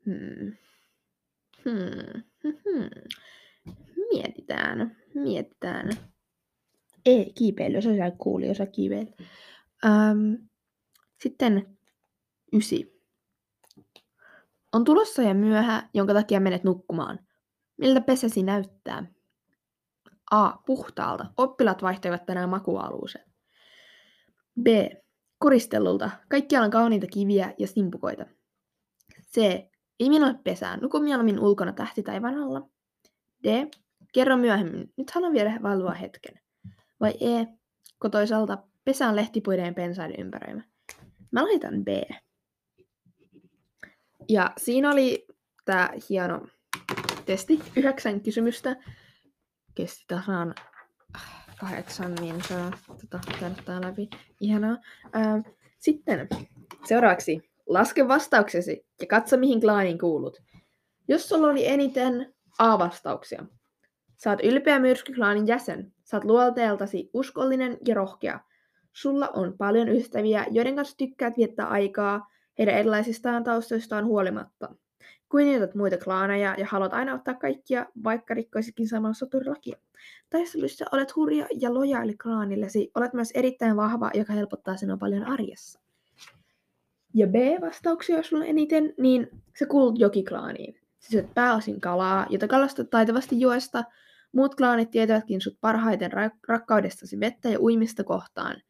Hmm. 0.07 0.53
Hmm. 1.65 2.23
Hmm. 2.43 2.91
Mietitään. 4.11 4.97
Mietitään. 5.15 5.91
Ei, 7.07 7.33
kiipeily, 7.38 7.83
se 7.83 7.88
on 7.88 8.19
kuuli, 8.19 8.50
osa 8.50 8.67
kiipeillä. 8.67 9.12
Öm, 9.85 10.49
sitten 11.23 11.79
ysi. 12.53 13.03
On 14.73 14.85
tulossa 14.85 15.23
ja 15.23 15.35
myöhä, 15.35 15.88
jonka 15.95 16.15
takia 16.15 16.41
menet 16.41 16.65
nukkumaan. 16.65 17.27
Miltä 17.78 18.00
pesäsi 18.00 18.42
näyttää? 18.42 19.06
A. 20.30 20.52
Puhtaalta. 20.66 21.26
Oppilat 21.37 21.82
vaihtoivat 21.82 22.26
tänään 22.26 22.49
makualuusen. 22.49 23.25
B. 24.62 24.66
Kuristellulta. 25.40 26.11
Kaikkialla 26.28 26.64
on 26.64 26.70
kauniita 26.70 27.06
kiviä 27.06 27.54
ja 27.58 27.66
simpukoita. 27.66 28.26
C. 29.23 29.37
Ei 30.00 30.08
minulle 30.08 30.35
pesää. 30.44 30.76
Nuku 30.76 31.00
mieluummin 31.00 31.40
ulkona 31.40 31.73
tähti 31.73 32.02
taivaan 32.02 32.35
alla. 32.35 32.68
D. 33.44 33.66
Kerro 34.12 34.37
myöhemmin. 34.37 34.92
Nyt 34.97 35.11
haluan 35.11 35.32
vielä 35.32 35.58
valvoa 35.62 35.94
hetken. 35.94 36.40
Vai 37.00 37.11
E, 37.11 37.47
kotoisalta 37.99 38.58
pesään 38.85 39.16
lehtipuiden 39.16 39.75
pensaiden 39.75 40.20
ympäröimä. 40.20 40.62
Mä 41.30 41.42
laitan 41.42 41.85
B. 41.85 41.88
Ja 44.28 44.50
siinä 44.56 44.90
oli 44.90 45.26
tämä 45.64 45.90
hieno 46.11 46.47
testi, 47.28 47.61
yhdeksän 47.76 48.20
kysymystä. 48.20 48.76
Kesti 49.75 50.04
tasan 50.08 50.54
kahdeksan, 51.61 52.14
niin 52.14 52.44
se 52.49 52.54
on 52.56 52.73
tota, 52.87 53.20
käynyt 53.40 53.62
läpi. 53.85 54.11
Ihanaa. 54.40 54.76
Ää, 55.12 55.42
sitten 55.78 56.28
seuraavaksi 56.85 57.50
laske 57.66 58.08
vastauksesi 58.08 58.87
ja 59.00 59.06
katso 59.06 59.37
mihin 59.37 59.61
klaaniin 59.61 59.99
kuulut. 59.99 60.42
Jos 61.08 61.28
sulla 61.28 61.47
oli 61.47 61.66
eniten 61.66 62.35
A-vastauksia, 62.58 63.44
saat 64.16 64.40
ylpeä 64.42 64.78
myrskyklaanin 64.78 65.47
jäsen. 65.47 65.92
Saat 66.04 66.25
luonteeltasi 66.25 67.11
uskollinen 67.12 67.78
ja 67.87 67.94
rohkea. 67.94 68.40
Sulla 68.92 69.28
on 69.28 69.58
paljon 69.58 69.88
ystäviä, 69.88 70.47
joiden 70.50 70.76
kanssa 70.76 70.97
tykkäät 70.97 71.37
viettää 71.37 71.66
aikaa 71.66 72.30
heidän 72.58 72.75
erilaisistaan 72.75 73.44
taustoistaan 73.44 74.04
huolimatta. 74.04 74.75
Kunnioitat 75.28 75.75
muita 75.75 75.97
klaaneja 75.99 76.54
ja 76.58 76.66
haluat 76.66 76.92
aina 76.92 77.14
ottaa 77.14 77.35
kaikkia, 77.35 77.87
vaikka 78.04 78.35
rikkoisitkin 78.35 78.88
samalla 78.88 79.14
soturilakia. 79.14 79.76
Taistelussa 80.30 80.85
olet 80.92 81.16
hurja 81.16 81.47
ja 81.61 81.75
lojaali 81.75 82.16
klaanillesi. 82.16 82.90
Olet 82.94 83.12
myös 83.12 83.30
erittäin 83.35 83.76
vahva, 83.76 84.11
joka 84.14 84.32
helpottaa 84.32 84.76
sinua 84.76 84.97
paljon 84.97 85.25
arjessa. 85.25 85.80
Ja 87.14 87.26
B-vastauksia, 87.26 88.16
jos 88.16 88.26
sulla 88.28 88.42
on 88.42 88.49
eniten, 88.50 88.94
niin 88.99 89.28
se 89.56 89.66
kuulut 89.66 89.99
jokiklaaniin. 89.99 90.80
Sä 90.99 91.11
syöt 91.11 91.35
pääosin 91.35 91.80
kalaa, 91.80 92.26
jota 92.30 92.49
kalastat 92.49 92.90
taitavasti 92.90 93.40
joesta, 93.40 93.85
Muut 94.32 94.54
klaanit 94.54 94.90
tietävätkin 94.90 95.40
sut 95.40 95.58
parhaiten 95.61 96.12
ra- 96.12 96.38
rakkaudestasi 96.49 97.20
vettä 97.20 97.49
ja 97.49 97.61
uimista 97.61 98.04
kohtaan. 98.04 98.62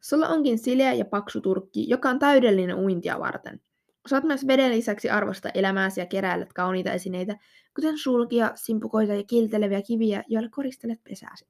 Sulla 0.00 0.28
onkin 0.28 0.58
sileä 0.58 0.92
ja 0.92 1.04
paksu 1.04 1.40
turkki, 1.40 1.88
joka 1.88 2.10
on 2.10 2.18
täydellinen 2.18 2.76
uintia 2.76 3.20
varten. 3.20 3.60
Osaat 4.06 4.24
myös 4.24 4.46
veden 4.46 4.70
lisäksi 4.70 5.10
arvostaa 5.10 5.50
elämääsi 5.54 6.00
ja 6.00 6.06
keräilet 6.06 6.52
kauniita 6.52 6.92
esineitä, 6.92 7.36
kuten 7.74 7.98
sulkia, 7.98 8.50
simpukoita 8.54 9.14
ja 9.14 9.24
kilteleviä 9.24 9.82
kiviä, 9.82 10.24
joille 10.28 10.48
koristelet 10.48 11.00
pesääsi. 11.04 11.46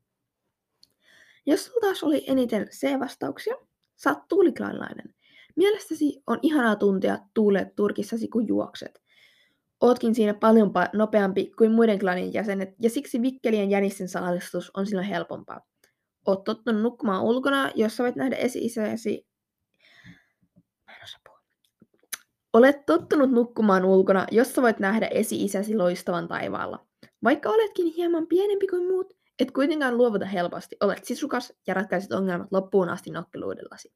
Jos 1.46 1.64
sulla 1.64 1.80
taas 1.80 2.02
oli 2.02 2.24
eniten 2.26 2.68
C-vastauksia, 2.68 3.54
saat 3.96 4.28
tuuliklaanilainen. 4.28 5.14
Mielestäsi 5.56 6.22
on 6.26 6.38
ihanaa 6.42 6.76
tuntea 6.76 7.18
tuulet 7.34 7.74
turkissasi, 7.74 8.28
kun 8.28 8.48
juokset. 8.48 9.02
Ootkin 9.80 10.14
siinä 10.14 10.34
paljon 10.34 10.72
nopeampi 10.92 11.52
kuin 11.58 11.72
muiden 11.72 11.98
klanin 11.98 12.32
jäsenet, 12.32 12.74
ja 12.82 12.90
siksi 12.90 13.22
vikkelien 13.22 13.70
jänisten 13.70 14.08
saalistus 14.08 14.70
on 14.74 14.86
silloin 14.86 15.08
helpompaa. 15.08 15.60
Oot 16.26 16.44
tottunut 16.44 16.82
nukkumaan 16.82 17.24
ulkona, 17.24 17.70
jos 17.74 17.98
voit 17.98 18.16
nähdä 18.16 18.36
esi-isäsi... 18.36 19.26
Olet 22.56 22.86
tottunut 22.86 23.30
nukkumaan 23.30 23.84
ulkona, 23.84 24.26
jossa 24.30 24.62
voit 24.62 24.78
nähdä 24.78 25.06
esi-isäsi 25.06 25.76
loistavan 25.76 26.28
taivaalla. 26.28 26.86
Vaikka 27.24 27.48
oletkin 27.48 27.86
hieman 27.86 28.26
pienempi 28.26 28.66
kuin 28.66 28.86
muut, 28.88 29.16
et 29.38 29.50
kuitenkaan 29.50 29.96
luovuta 29.98 30.26
helposti. 30.26 30.76
Olet 30.80 31.04
sisukas 31.04 31.52
ja 31.66 31.74
ratkaiset 31.74 32.12
ongelmat 32.12 32.52
loppuun 32.52 32.88
asti 32.88 33.10
nokkeluudellasi. 33.10 33.92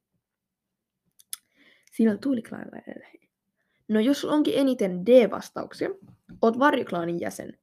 Siinä 1.91 2.11
on 2.11 2.19
tuuliklainainen 2.19 3.01
No 3.87 3.99
jos 3.99 4.25
onkin 4.25 4.53
eniten 4.57 5.05
D-vastauksia, 5.05 5.89
oot 6.41 6.59
varjoklaanin 6.59 7.19
jäsen. 7.19 7.59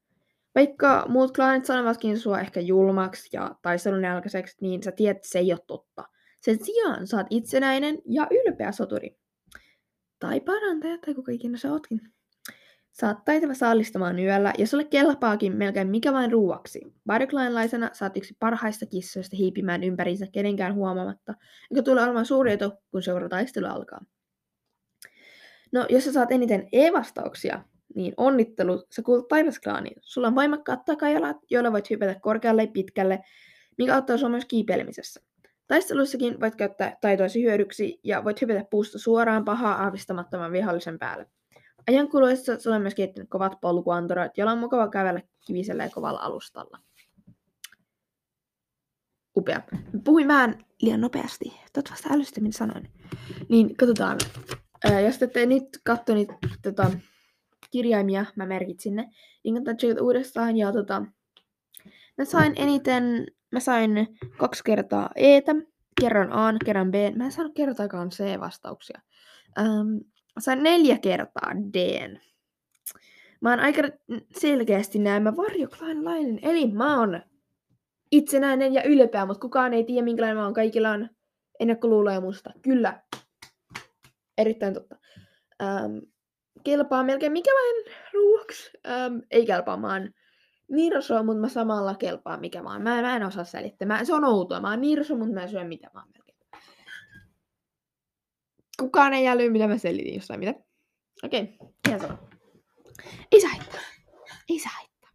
Vaikka 0.54 1.06
muut 1.08 1.34
klaanit 1.34 1.64
sanovatkin 1.64 2.18
sua 2.18 2.40
ehkä 2.40 2.60
julmaksi 2.60 3.28
ja 3.32 3.54
taistelun 3.62 4.04
jälkeiseksi, 4.04 4.56
niin 4.60 4.82
sä 4.82 4.92
tiedät, 4.92 5.16
että 5.16 5.28
se 5.28 5.38
ei 5.38 5.52
ole 5.52 5.60
totta. 5.66 6.04
Sen 6.40 6.64
sijaan 6.64 7.06
saat 7.06 7.26
itsenäinen 7.30 7.98
ja 8.06 8.26
ylpeä 8.30 8.72
soturi. 8.72 9.16
Tai 10.18 10.40
parantaja, 10.40 10.98
tai 10.98 11.14
kuka 11.14 11.32
ikinä 11.32 11.58
sä 11.58 11.72
ootkin. 11.72 12.00
Saat 12.92 13.24
taitava 13.24 13.54
saalistamaan 13.54 14.18
yöllä, 14.18 14.52
ja 14.58 14.66
sulle 14.66 14.84
kelpaakin 14.84 15.56
melkein 15.56 15.88
mikä 15.88 16.12
vain 16.12 16.32
ruuaksi. 16.32 16.80
Varjoklaanilaisena 17.06 17.90
saat 17.92 18.16
yksi 18.16 18.36
parhaista 18.38 18.86
kissoista 18.86 19.36
hiipimään 19.36 19.84
ympäriinsä 19.84 20.26
kenenkään 20.32 20.74
huomaamatta, 20.74 21.34
joka 21.70 21.82
tulee 21.82 22.04
olemaan 22.04 22.26
suuri 22.26 22.52
etu, 22.52 22.72
kun 22.90 23.02
seura 23.02 23.28
taistelu 23.28 23.66
alkaa. 23.66 24.04
No, 25.72 25.86
jos 25.88 26.04
sä 26.04 26.12
saat 26.12 26.32
eniten 26.32 26.68
E-vastauksia, 26.72 27.64
niin 27.94 28.14
onnittelu, 28.16 28.86
sä 28.90 29.02
kuulut 29.02 29.28
taivasklaaniin. 29.28 29.96
Sulla 30.00 30.28
on 30.28 30.34
voimakkaat 30.34 30.84
takajalat, 30.84 31.36
joilla 31.50 31.72
voit 31.72 31.90
hypätä 31.90 32.20
korkealle 32.20 32.62
ja 32.62 32.68
pitkälle, 32.72 33.20
mikä 33.78 33.94
auttaa 33.94 34.16
sinua 34.16 34.30
myös 34.30 34.44
kiipeilemisessä. 34.44 35.20
Taistelussakin 35.68 36.40
voit 36.40 36.56
käyttää 36.56 36.96
taitoisi 37.00 37.42
hyödyksi 37.42 38.00
ja 38.04 38.24
voit 38.24 38.40
hypätä 38.40 38.64
puusta 38.70 38.98
suoraan 38.98 39.44
pahaa 39.44 39.82
aavistamattoman 39.82 40.52
vihollisen 40.52 40.98
päälle. 40.98 41.26
Ajan 41.88 42.08
kuluessa 42.08 42.58
sulla 42.58 42.76
on 42.76 42.82
myös 42.82 42.94
kehittynyt 42.94 43.30
kovat 43.30 43.60
polkuanturat, 43.60 44.38
joilla 44.38 44.52
on 44.52 44.58
mukava 44.58 44.88
kävellä 44.88 45.22
kivisellä 45.46 45.84
ja 45.84 45.90
kovalla 45.90 46.20
alustalla. 46.20 46.78
Upea. 49.36 49.62
Puhuin 50.04 50.28
vähän 50.28 50.64
liian 50.82 51.00
nopeasti. 51.00 51.44
Toivottavasti 51.72 52.08
älystä, 52.12 52.40
mitä 52.40 52.58
sanoin. 52.58 52.90
Niin, 53.48 53.76
katsotaan. 53.76 54.18
Ää, 54.84 55.00
jos 55.00 55.18
te 55.18 55.24
ette 55.24 55.46
nyt 55.46 55.64
katso 55.84 56.14
niitä 56.14 56.34
tota, 56.62 56.90
kirjaimia, 57.70 58.26
mä 58.36 58.46
merkitsin 58.46 58.96
ne, 58.96 59.10
niin 59.44 59.76
tsekata 59.76 60.02
uudestaan. 60.02 60.56
Ja 60.56 60.72
tota, 60.72 61.02
mä 62.18 62.24
sain 62.24 62.52
eniten, 62.56 63.26
mä 63.52 63.60
sain 63.60 64.18
kaksi 64.36 64.64
kertaa 64.64 65.10
Etä, 65.14 65.54
kerran 66.00 66.32
A, 66.32 66.52
kerran 66.64 66.90
B. 66.90 66.94
Mä 67.16 67.24
en 67.24 67.32
saanut 67.32 67.54
kertaakaan 67.54 68.10
C-vastauksia. 68.10 69.00
Ähm, 69.58 69.96
sain 70.38 70.62
neljä 70.62 70.98
kertaa 70.98 71.52
D. 71.74 72.08
Mä 73.40 73.50
oon 73.50 73.60
aika 73.60 73.82
selkeästi 74.36 74.98
näemmä 74.98 75.36
varjoklainalainen, 75.36 76.38
eli 76.42 76.72
mä 76.72 76.98
oon 76.98 77.20
itsenäinen 78.12 78.74
ja 78.74 78.82
ylpeä, 78.82 79.26
mutta 79.26 79.40
kukaan 79.40 79.74
ei 79.74 79.84
tiedä, 79.84 80.04
minkälainen 80.04 80.36
mä 80.36 80.44
oon. 80.44 80.54
Kaikilla 80.54 80.90
on 80.90 81.08
ennakkoluuloja 81.60 82.20
musta. 82.20 82.50
Kyllä. 82.62 83.02
Erittäin 84.38 84.74
totta. 84.74 84.96
Ähm, 85.62 85.98
kelpaa 86.64 87.02
melkein 87.02 87.32
mikä 87.32 87.50
vain 87.50 87.96
ruuaksi. 88.12 88.70
Ähm, 88.86 89.18
ei 89.30 89.46
kelpaa, 89.46 89.76
mä 89.76 89.92
oon 89.92 90.10
nirso, 90.68 91.22
mutta 91.22 91.40
mä 91.40 91.48
samalla 91.48 91.94
kelpaa 91.94 92.36
mikä 92.36 92.64
vaan. 92.64 92.82
Mä, 92.82 93.02
mä 93.02 93.16
en 93.16 93.26
osaa 93.26 93.44
selittää. 93.44 93.88
Mä, 93.88 94.04
se 94.04 94.14
on 94.14 94.24
outoa. 94.24 94.60
Mä 94.60 94.70
oon 94.70 94.80
nirso, 94.80 95.16
mutta 95.16 95.34
mä 95.34 95.42
en 95.42 95.48
syö 95.48 95.64
mitä 95.64 95.90
vaan 95.94 96.08
melkein. 96.12 96.38
Kukaan 98.80 99.12
ei 99.12 99.28
äly, 99.28 99.50
mitä 99.50 99.68
mä 99.68 99.78
selitin 99.78 100.14
jossain 100.14 100.40
mitä. 100.40 100.54
Okei, 101.24 101.56
okay. 101.60 101.68
ihan 101.88 102.00
sama. 102.00 102.18
Ei 103.32 103.40
saa 103.40 103.50
haittaa. 103.50 103.80
Ei 104.48 104.58
saa 104.58 104.72
haittaa. 104.76 105.10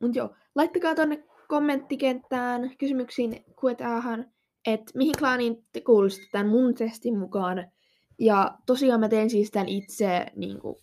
Mut 0.00 0.16
joo, 0.16 0.34
laittakaa 0.54 0.94
tonne 0.94 1.24
kommenttikenttään 1.48 2.76
kysymyksiin 2.78 3.44
kuetaahan, 3.60 4.32
että 4.66 4.92
mihin 4.94 5.14
klaaniin 5.18 5.66
te 5.72 5.80
kuuluisitte 5.80 6.28
tämän 6.32 6.48
mun 6.48 6.74
testin 6.74 7.18
mukaan. 7.18 7.72
Ja 8.18 8.58
tosiaan 8.66 9.00
mä 9.00 9.08
teen 9.08 9.30
siis 9.30 9.50
tämän 9.50 9.68
itse 9.68 10.26
niin 10.36 10.60
kuin, 10.60 10.76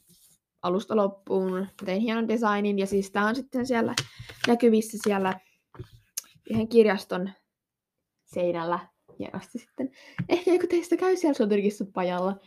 alusta 0.61 0.95
loppuun. 0.95 1.67
Tein 1.85 2.01
hienon 2.01 2.27
designin 2.27 2.79
ja 2.79 2.85
siis 2.85 3.11
tää 3.11 3.25
on 3.25 3.35
sitten 3.35 3.65
siellä 3.65 3.95
näkyvissä 4.47 4.97
siellä 5.03 5.39
yhden 6.49 6.67
kirjaston 6.67 7.29
seinällä 8.25 8.79
hienosti 9.19 9.59
sitten. 9.59 9.91
Ehkä 10.29 10.53
joku 10.53 10.67
teistä 10.67 10.97
käy 10.97 11.15
siellä 11.15 11.37
Soturkissa 11.37 11.85
pajalla 11.93 12.39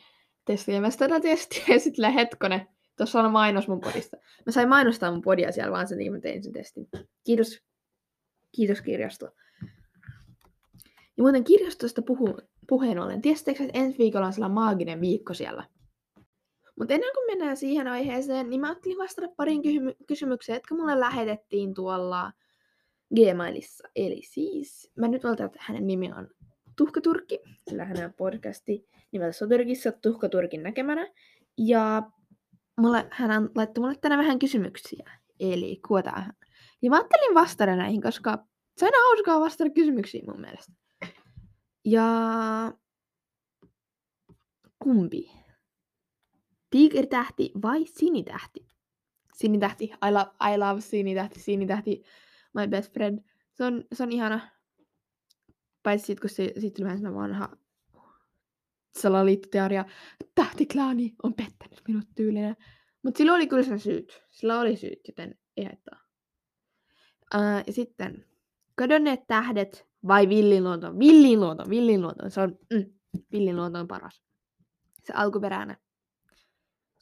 testiämässä 0.44 0.98
tätä 0.98 1.20
testiä 1.20 1.64
ja 1.68 1.80
sitten 1.80 2.12
hetkonen. 2.12 2.68
Tuossa 2.96 3.20
on 3.20 3.32
mainos 3.32 3.68
mun 3.68 3.80
podista. 3.80 4.16
Mä 4.46 4.52
sain 4.52 4.68
mainostaa 4.68 5.10
mun 5.10 5.22
podia 5.22 5.52
siellä 5.52 5.72
vaan 5.72 5.88
sen, 5.88 5.98
niin 5.98 6.12
mä 6.12 6.20
tein 6.20 6.42
sen 6.42 6.52
testin. 6.52 6.88
Kiitos 7.24 7.62
Kiitos 8.56 8.80
kirjasto. 8.80 9.26
Ja 11.16 11.22
muuten 11.22 11.44
kirjastosta 11.44 12.02
puhu, 12.02 12.38
puheen 12.68 12.98
ollen, 12.98 13.22
tiesittekö, 13.22 13.64
että 13.64 13.78
ensi 13.78 13.98
viikolla 13.98 14.26
on 14.26 14.32
sellainen 14.32 14.54
maaginen 14.54 15.00
viikko 15.00 15.34
siellä? 15.34 15.64
Mutta 16.78 16.94
ennen 16.94 17.10
kuin 17.14 17.26
mennään 17.26 17.56
siihen 17.56 17.88
aiheeseen, 17.88 18.50
niin 18.50 18.60
mä 18.60 18.66
ajattelin 18.66 18.98
vastata 18.98 19.28
pariin 19.36 19.62
kyhy- 19.62 19.96
kysymykseen, 20.06 20.56
jotka 20.56 20.74
mulle 20.74 21.00
lähetettiin 21.00 21.74
tuolla 21.74 22.32
Gmailissa. 23.14 23.88
Eli 23.96 24.22
siis, 24.24 24.92
mä 24.96 25.08
nyt 25.08 25.24
valtaan, 25.24 25.46
että 25.46 25.58
hänen 25.62 25.86
nimi 25.86 26.12
on 26.12 26.28
Tuhkaturkki, 26.76 27.40
sillä 27.68 27.84
hänen 27.84 28.04
on 28.04 28.12
podcasti 28.12 28.88
nimeltä 29.12 29.32
Soturkissa 29.32 29.92
Tuhkaturkin 29.92 30.62
näkemänä. 30.62 31.12
Ja 31.58 32.02
mulle, 32.80 33.06
hän 33.10 33.50
laittoi 33.54 33.82
mulle 33.82 33.98
tänään 34.00 34.18
vähän 34.18 34.38
kysymyksiä. 34.38 35.10
Eli 35.40 35.80
kuotaan. 35.88 36.32
Ja 36.82 36.90
mä 36.90 36.96
ajattelin 36.96 37.34
vastata 37.34 37.76
näihin, 37.76 38.02
koska 38.02 38.38
se 38.76 38.86
on 38.86 38.92
hauskaa 39.08 39.40
vastata 39.40 39.70
kysymyksiin 39.70 40.24
mun 40.30 40.40
mielestä. 40.40 40.72
Ja 41.84 42.04
kumpi? 44.78 45.41
Tiikeritähti 46.72 47.52
vai 47.62 47.86
sinitähti? 47.86 48.68
Sinitähti. 49.34 49.84
I 49.84 50.12
love, 50.12 50.54
I 50.54 50.58
love 50.58 50.80
sinitähti. 50.80 51.40
Sinitähti. 51.40 52.02
My 52.54 52.68
best 52.68 52.92
friend. 52.92 53.18
Se 53.52 53.64
on, 53.64 53.84
se 53.92 54.02
on 54.02 54.12
ihana. 54.12 54.40
Paitsi 55.82 56.06
sit, 56.06 56.20
kun 56.20 56.30
se, 56.30 56.52
sit 56.60 56.74
tuli 56.74 56.88
vähän 56.88 57.14
vanha 57.14 57.56
salaliittoteoria. 58.98 59.84
Tähtiklaani 60.34 61.14
on 61.22 61.34
pettänyt 61.34 61.80
minut 61.88 62.04
tyylinen. 62.14 62.56
Mutta 63.02 63.18
sillä 63.18 63.34
oli 63.34 63.46
kyllä 63.46 63.62
sen 63.62 63.80
syyt. 63.80 64.22
Sillä 64.30 64.60
oli 64.60 64.76
syyt, 64.76 65.08
joten 65.08 65.38
ei 65.56 65.64
haittaa. 65.64 65.98
Uh, 67.34 67.64
ja 67.66 67.72
sitten 67.72 68.26
kadonneet 68.74 69.20
tähdet 69.26 69.88
vai 70.06 70.28
villiluonto? 70.28 70.98
Villiluonto, 70.98 71.64
villiluonto. 71.68 72.30
Se 72.30 72.40
on, 72.40 72.58
mm, 72.74 72.92
villiluonto 73.32 73.78
on 73.78 73.88
paras. 73.88 74.22
Se 75.04 75.12
alkuperäinen. 75.12 75.76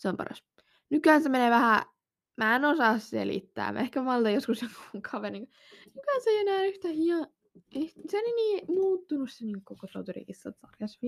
Se 0.01 0.09
on 0.09 0.17
paras. 0.17 0.45
Nykyään 0.91 1.23
se 1.23 1.29
menee 1.29 1.51
vähän, 1.51 1.83
mä 2.37 2.57
en 2.57 2.65
osaa 2.65 2.99
selittää. 2.99 3.73
Mä 3.73 3.81
ehkä 3.81 4.03
malta 4.03 4.31
joskus 4.31 4.63
joku 4.63 5.01
kaveri. 5.11 5.41
Nykyään 5.95 6.21
se 6.25 6.31
ei 6.31 6.39
enää 6.39 6.65
yhtä 6.65 6.89
hieno. 6.89 7.27
Se 8.09 8.19
on 8.19 8.37
niin 8.37 8.65
muuttunut 8.69 9.31
se 9.33 9.45
niin 9.45 9.65
koko 9.65 9.87
Soturikissa 9.87 10.53
sarjassa. 10.61 10.99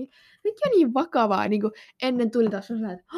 Nyt 0.43 0.55
on 0.65 0.71
niin 0.71 0.93
vakavaa. 0.93 1.47
Niin 1.47 1.61
kuin 1.61 1.73
ennen 2.01 2.31
tuli 2.31 2.49
taas 2.49 2.67
sellainen, 2.67 2.99
että 2.99 3.13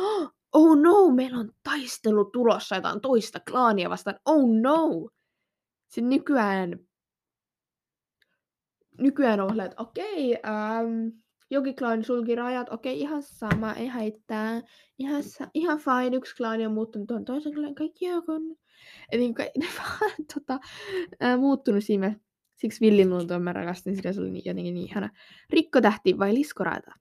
oh 0.53 0.77
no, 0.77 1.09
meillä 1.09 1.39
on 1.39 1.51
taistelu 1.63 2.25
tulossa 2.25 2.75
jotain 2.75 3.01
toista 3.01 3.39
klaania 3.39 3.89
vastaan. 3.89 4.19
Oh 4.25 4.49
no! 4.61 5.09
Sitten 5.87 6.09
nykyään, 6.09 6.79
nykyään 8.97 9.41
on 9.41 9.59
että 9.59 9.81
okei, 9.81 10.35
ähm, 10.45 11.07
jokin 11.55 11.75
klaani 11.75 12.03
sulki 12.03 12.35
rajat, 12.35 12.69
okei, 12.69 12.99
ihan 12.99 13.23
sama, 13.23 13.73
ei 13.73 13.87
haittaa, 13.87 14.61
ihan, 14.99 15.23
ihan 15.53 15.79
fine, 15.79 16.17
yksi 16.17 16.35
klaani 16.35 16.65
on 16.65 16.73
muuttunut 16.73 17.07
tuon 17.07 17.25
toisen 17.25 17.53
klaani, 17.53 17.75
kaikki 17.75 18.05
jokon. 18.05 18.41
Eli 19.11 19.21
niin, 19.21 19.35
ne 19.57 19.67
vaan 19.79 20.11
tota, 20.33 20.59
äh, 21.23 21.39
muuttunut 21.39 21.83
siinä. 21.83 22.15
Siksi 22.55 22.81
villiluontoon 22.81 23.41
mä 23.41 23.53
rakastin 23.53 23.95
sitä, 23.95 24.13
se 24.13 24.21
oli 24.21 24.41
jotenkin 24.45 24.73
niin 24.73 24.77
ihana. 24.77 25.09
Rikkotähti 25.49 26.19
vai 26.19 26.33
liskoraita? 26.33 26.91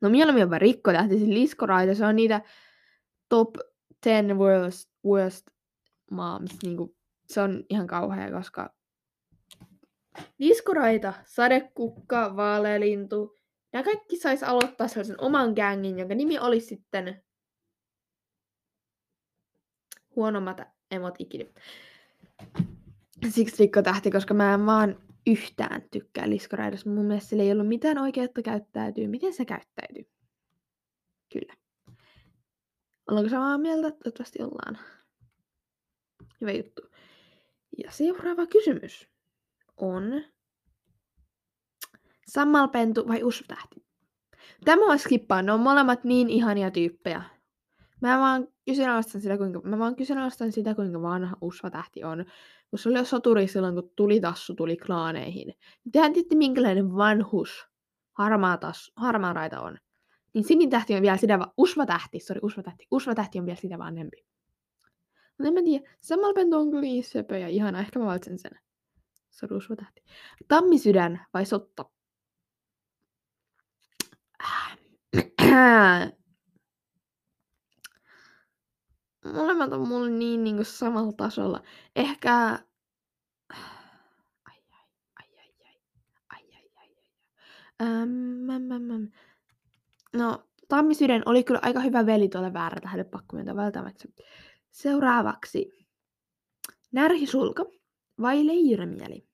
No 0.00 0.10
mieluummin 0.10 0.40
jopa 0.40 0.58
rikkotähti, 0.58 1.18
siis 1.18 1.30
liskoraita, 1.30 1.94
se 1.94 2.06
on 2.06 2.16
niitä 2.16 2.40
top 3.28 3.56
10 4.04 4.38
worst, 4.38 4.90
worst 5.04 5.46
moms, 6.10 6.50
niin 6.62 6.76
kuin 6.76 6.96
se 7.26 7.40
on 7.40 7.64
ihan 7.70 7.86
kauhea, 7.86 8.30
koska 8.30 8.78
Diskuraita, 10.38 11.12
sadekukka, 11.24 12.36
vaalelintu, 12.36 13.37
nämä 13.72 13.82
kaikki 13.82 14.16
sais 14.16 14.42
aloittaa 14.42 14.88
sellaisen 14.88 15.20
oman 15.20 15.52
gängin, 15.52 15.98
jonka 15.98 16.14
nimi 16.14 16.38
olisi 16.38 16.66
sitten 16.66 17.22
huonommat 20.16 20.60
emot 20.90 21.14
ikinä. 21.18 21.44
Siksi 23.28 23.62
Rikko 23.62 23.82
tähti, 23.82 24.10
koska 24.10 24.34
mä 24.34 24.54
en 24.54 24.66
vaan 24.66 24.96
yhtään 25.26 25.82
tykkää 25.90 26.30
Liskoraidasta. 26.30 26.90
Mun 26.90 27.04
mielestä 27.04 27.28
sillä 27.28 27.42
ei 27.42 27.52
ollut 27.52 27.68
mitään 27.68 27.98
oikeutta 27.98 28.42
käyttäytyä. 28.42 29.08
Miten 29.08 29.32
se 29.32 29.44
käyttäytyy? 29.44 30.10
Kyllä. 31.32 31.54
Ollaanko 33.10 33.30
samaa 33.30 33.58
mieltä? 33.58 33.90
Toivottavasti 33.90 34.42
ollaan. 34.42 34.78
Hyvä 36.40 36.52
juttu. 36.52 36.82
Ja 37.84 37.90
seuraava 37.90 38.46
kysymys 38.46 39.08
on 39.76 40.24
Sammalpentu 42.28 43.08
vai 43.08 43.22
Usvatähti? 43.22 43.84
Tämä 44.64 44.86
mä 44.86 44.98
skippaan, 44.98 45.46
ne 45.46 45.52
on 45.52 45.60
molemmat 45.60 46.04
niin 46.04 46.30
ihania 46.30 46.70
tyyppejä. 46.70 47.22
Mä 48.00 48.18
vaan 48.18 48.48
kyseenalaistan 48.64 49.20
sitä, 49.20 49.38
kuinka, 49.38 49.60
mä 49.60 49.78
vaan 49.78 49.96
kyseenalaistan 49.96 50.52
sitä, 50.52 50.74
kuinka 50.74 51.02
vanha 51.02 51.36
Usvatähti 51.40 52.04
on. 52.04 52.24
Kun 52.70 52.78
se 52.78 52.88
oli 52.88 53.04
soturi 53.04 53.46
silloin, 53.46 53.74
kun 53.74 53.92
tuli 53.96 54.20
tassu 54.20 54.54
tuli 54.54 54.76
klaaneihin. 54.76 55.54
Tehän 55.92 56.12
tiedätte, 56.12 56.36
minkälainen 56.36 56.96
vanhus 56.96 57.66
harmaa, 58.12 58.56
tas, 58.56 58.92
harmaa 58.96 59.32
raita 59.32 59.60
on. 59.60 59.78
Niin 60.34 60.44
sinitähti 60.44 60.94
on 60.94 61.02
vielä 61.02 61.16
sitä, 61.16 61.38
va- 61.38 61.52
Usvatähti, 61.56 62.20
sori, 62.20 62.40
Usvatähti. 62.42 62.86
Usvatähti 62.90 63.38
on 63.38 63.46
vielä 63.46 63.60
sitä 63.60 63.78
vanhempi. 63.78 64.24
Mutta 65.38 65.48
en 65.48 65.54
mä 65.54 65.62
tiedä. 65.64 65.90
Sammalpento 66.00 66.58
on 66.60 66.70
kyllä 66.70 67.02
söpö 67.02 67.38
ja 67.38 67.48
ihana. 67.48 67.80
Ehkä 67.80 67.98
mä 67.98 68.06
valitsen 68.06 68.38
sen. 68.38 68.52
Se 69.30 69.46
on 69.70 69.76
tähti. 69.76 70.02
Tammisydän 70.48 71.26
vai 71.34 71.46
sotta? 71.46 71.84
Molemmat 79.32 79.72
on 79.72 79.88
mulle 79.88 80.10
niin, 80.10 80.44
niin 80.44 80.56
kuin 80.56 80.66
samalla 80.66 81.12
tasolla. 81.12 81.62
Ehkä... 81.96 82.58
No, 90.12 90.48
Tammisyden 90.68 91.22
oli 91.26 91.44
kyllä 91.44 91.60
aika 91.62 91.80
hyvä 91.80 92.06
veli 92.06 92.28
tuolla 92.28 92.52
väärä 92.52 92.80
tähän 92.80 93.06
pakko 93.06 93.36
myöntää 93.36 93.56
välttämättä. 93.56 94.04
Seuraavaksi. 94.70 95.86
Närhisulka 96.92 97.64
vai 98.20 98.46
leijyrämieli? 98.46 99.27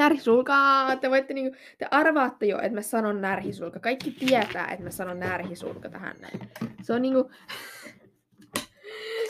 Närhisulka, 0.00 0.54
te 1.00 1.10
voitte 1.10 1.34
niinku, 1.34 1.56
te 1.78 1.86
arvaatte 1.90 2.46
jo, 2.46 2.58
että 2.58 2.74
mä 2.74 2.82
sanon 2.82 3.20
närhisulka. 3.20 3.80
Kaikki 3.80 4.10
tietää, 4.10 4.68
että 4.68 4.84
mä 4.84 4.90
sanon 4.90 5.20
närhisulka 5.20 5.88
tähän 5.88 6.16
näin. 6.20 6.40
Se 6.82 6.92
on 6.92 7.02
niinku, 7.02 7.30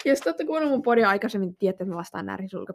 jos 0.04 0.20
te 0.20 0.28
olette 0.28 0.44
kuunnellut 0.44 0.70
mun 0.70 0.82
podia 0.82 1.08
aikaisemmin, 1.08 1.56
tiedätte, 1.56 1.84
että 1.84 1.92
mä 1.92 1.98
vastaan 1.98 2.26
närhisulka. 2.26 2.72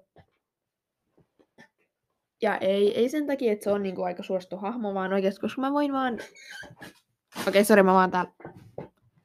Ja 2.41 2.57
ei, 2.57 2.97
ei 2.97 3.09
sen 3.09 3.27
takia, 3.27 3.53
että 3.53 3.63
se 3.63 3.71
on 3.71 3.83
niinku 3.83 4.03
aika 4.03 4.23
suosittu 4.23 4.57
hahmo, 4.57 4.93
vaan 4.93 5.13
oikeasti, 5.13 5.41
koska 5.41 5.61
mä 5.61 5.71
voin 5.71 5.93
vaan... 5.93 6.13
Okei, 6.13 7.47
okay, 7.47 7.63
sori, 7.63 7.83
mä 7.83 7.93
vaan 7.93 8.11
täällä 8.11 8.31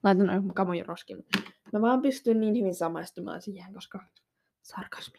laitan 0.03 0.27
noin 0.27 0.55
kamojen 0.55 0.87
roskiin. 0.87 1.27
Mä 1.73 1.81
vaan 1.81 2.03
pystyn 2.03 2.41
niin 2.41 2.57
hyvin 2.57 2.75
samaistumaan 2.75 3.43
siihen, 3.43 3.75
koska 3.75 4.05
sarkasmi. 4.63 5.19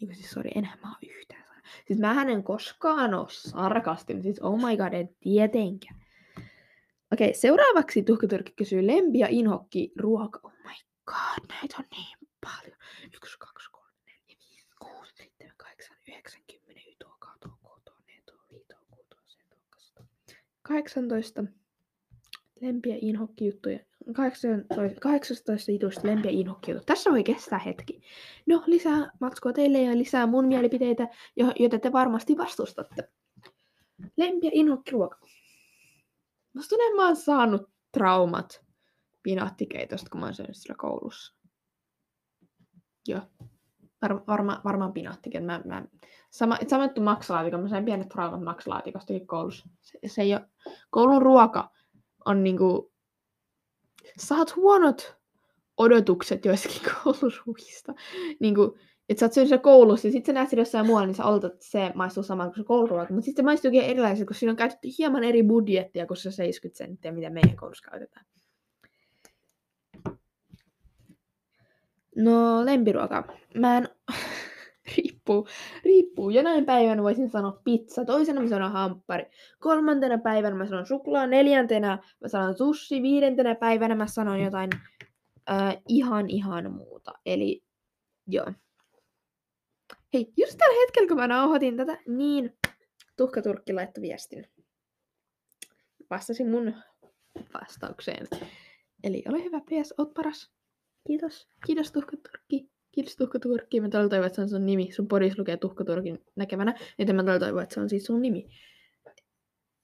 Niin 0.00 0.14
siis 0.14 0.30
sori, 0.30 0.50
enää 0.54 0.76
mä 0.82 0.88
oon 0.88 0.98
yhtään. 1.02 1.49
Siis 1.86 1.98
mä 1.98 2.22
en 2.22 2.42
koskaan 2.42 3.14
oo 3.14 3.26
sarkastinen. 3.28 4.22
Siis 4.22 4.40
oh 4.40 4.56
my 4.56 4.76
god, 4.76 4.92
en 4.92 5.16
tietenkään. 5.20 6.00
Okei, 7.12 7.28
okay, 7.28 7.40
seuraavaksi 7.40 8.02
Tuhkaturkki 8.02 8.52
kysyy 8.56 8.86
lempi 8.86 9.18
ja 9.18 9.26
inhokki 9.30 9.92
ruoka. 9.98 10.40
Oh 10.42 10.52
my 10.52 10.74
god, 11.06 11.48
näitä 11.48 11.76
on 11.78 11.84
niin 11.90 12.18
paljon. 12.40 12.78
1, 13.14 13.38
2, 13.38 13.70
3, 13.72 13.88
4, 14.06 14.36
5, 14.50 14.66
6, 14.78 15.12
7, 15.16 15.54
8, 15.56 15.96
9, 16.08 16.42
10, 16.46 16.82
11, 16.88 17.16
12, 17.18 17.58
13, 17.62 18.02
14, 18.12 19.16
15, 19.28 20.04
18 20.62 21.44
lempiä 22.60 22.96
inhokki 23.00 23.46
juttuja. 23.46 23.78
18, 24.12 25.00
18 25.00 25.72
jutusta 25.72 26.08
lempiä 26.08 26.30
inhokki 26.30 26.70
juttuja. 26.70 26.86
Tässä 26.86 27.10
voi 27.10 27.24
kestää 27.24 27.58
hetki. 27.58 28.02
No, 28.46 28.62
lisää 28.66 29.10
matskua 29.20 29.52
teille 29.52 29.82
ja 29.82 29.98
lisää 29.98 30.26
mun 30.26 30.46
mielipiteitä, 30.46 31.08
joita 31.36 31.78
te 31.78 31.92
varmasti 31.92 32.38
vastustatte. 32.38 33.08
Lempiä 34.16 34.50
inhokki 34.52 34.90
ruoka. 34.90 35.18
Musta 36.54 36.76
mä 36.96 37.06
oon 37.06 37.16
saanut 37.16 37.70
traumat 37.92 38.64
pinaattikeitosta, 39.22 40.10
kun 40.10 40.20
mä 40.20 40.26
oon 40.26 40.34
syönyt 40.34 40.56
sillä 40.56 40.74
koulussa. 40.78 41.34
Joo. 43.08 43.20
Var, 44.02 44.20
varma, 44.26 44.60
varmaan 44.64 44.92
pinaattikin. 44.92 45.44
Mä, 45.44 45.60
mä, 45.64 45.84
sama, 46.30 46.58
sama 46.68 46.84
juttu 46.84 47.00
maksalaatikon. 47.00 47.60
Mä 47.60 47.68
sain 47.68 47.84
pienet 47.84 48.08
traumat 48.08 48.42
maksalaatikostakin 48.42 49.26
koulussa. 49.26 49.68
Se, 49.80 49.98
se 50.06 50.22
ei 50.22 50.34
ole, 50.34 50.48
koulun 50.90 51.22
ruoka 51.22 51.70
on 52.24 52.44
niinku, 52.44 52.89
saat 54.18 54.56
huonot 54.56 55.16
odotukset 55.76 56.44
joissakin 56.44 56.82
kouluruuista. 57.04 57.94
Niinku, 58.40 58.78
että 59.08 59.20
sä 59.20 59.26
oot 59.26 59.32
syönyt 59.32 59.62
koulussa 59.62 60.08
ja 60.08 60.12
sit 60.12 60.26
sä 60.26 60.32
näet 60.32 60.52
jossain 60.52 60.86
muualla, 60.86 61.06
niin 61.06 61.14
sä 61.14 61.24
oletat, 61.24 61.52
että 61.52 61.66
se 61.66 61.92
maistuu 61.94 62.22
samalta 62.22 62.50
kuin 62.50 62.64
se 62.64 62.66
kouluruoka. 62.66 63.12
Mutta 63.12 63.24
sitten 63.24 63.42
se 63.42 63.46
maistuukin 63.46 63.82
erilaiselta, 63.82 64.28
koska 64.28 64.38
siinä 64.38 64.50
on 64.50 64.56
käytetty 64.56 64.88
hieman 64.98 65.24
eri 65.24 65.42
budjettia 65.42 66.06
kuin 66.06 66.16
se 66.16 66.30
70 66.30 66.78
senttiä, 66.78 67.12
mitä 67.12 67.30
meidän 67.30 67.56
koulussa 67.56 67.90
käytetään. 67.90 68.26
No, 72.16 72.64
lempiruoka. 72.64 73.24
Mä 73.54 73.76
en... 73.76 73.88
riippuu, 75.20 75.48
riippuu. 75.84 76.30
Jonain 76.30 76.64
päivänä 76.66 77.02
voisin 77.02 77.30
sanoa 77.30 77.60
pizza, 77.64 78.04
toisena 78.04 78.40
mä 78.40 78.48
sanon 78.48 78.72
hamppari, 78.72 79.24
kolmantena 79.58 80.18
päivänä 80.18 80.56
mä 80.56 80.66
sanon 80.66 80.86
suklaa, 80.86 81.26
neljäntenä 81.26 81.98
mä 82.20 82.28
sanon 82.28 82.56
sushi, 82.56 83.02
viidentenä 83.02 83.54
päivänä 83.54 83.94
mä 83.94 84.06
sanon 84.06 84.40
jotain 84.40 84.70
äh, 85.50 85.76
ihan 85.88 86.30
ihan 86.30 86.72
muuta. 86.72 87.12
Eli 87.26 87.62
joo. 88.26 88.52
Hei, 90.14 90.32
just 90.36 90.58
tällä 90.58 90.80
hetkellä 90.80 91.08
kun 91.08 91.16
mä 91.16 91.26
nauhoitin 91.26 91.76
tätä, 91.76 91.98
niin 92.06 92.58
Tuhkaturkki 93.16 93.72
laittoi 93.72 94.02
viestin. 94.02 94.46
Vastasin 96.10 96.50
mun 96.50 96.74
vastaukseen. 97.54 98.26
Eli 99.04 99.22
ole 99.28 99.44
hyvä, 99.44 99.60
PS, 99.60 99.94
oot 99.98 100.14
paras. 100.14 100.50
Kiitos. 101.06 101.48
Kiitos 101.66 101.92
Tuhkaturkki. 101.92 102.70
Kiitos 102.92 103.16
Tuhkaturkki. 103.16 103.80
Mä 103.80 103.88
todella 103.88 104.08
toivon, 104.08 104.26
että 104.26 104.36
se 104.36 104.42
on 104.42 104.48
sun 104.48 104.66
nimi. 104.66 104.92
Sun 104.92 105.08
podis 105.08 105.38
lukee 105.38 105.56
Tuhkaturkin 105.56 106.24
näkemänä. 106.36 106.74
Joten 106.98 107.16
mä 107.16 107.22
todella 107.22 107.38
toivon, 107.38 107.62
että 107.62 107.74
se 107.74 107.80
on 107.80 107.88
siis 107.88 108.04
sun 108.04 108.22
nimi. 108.22 108.48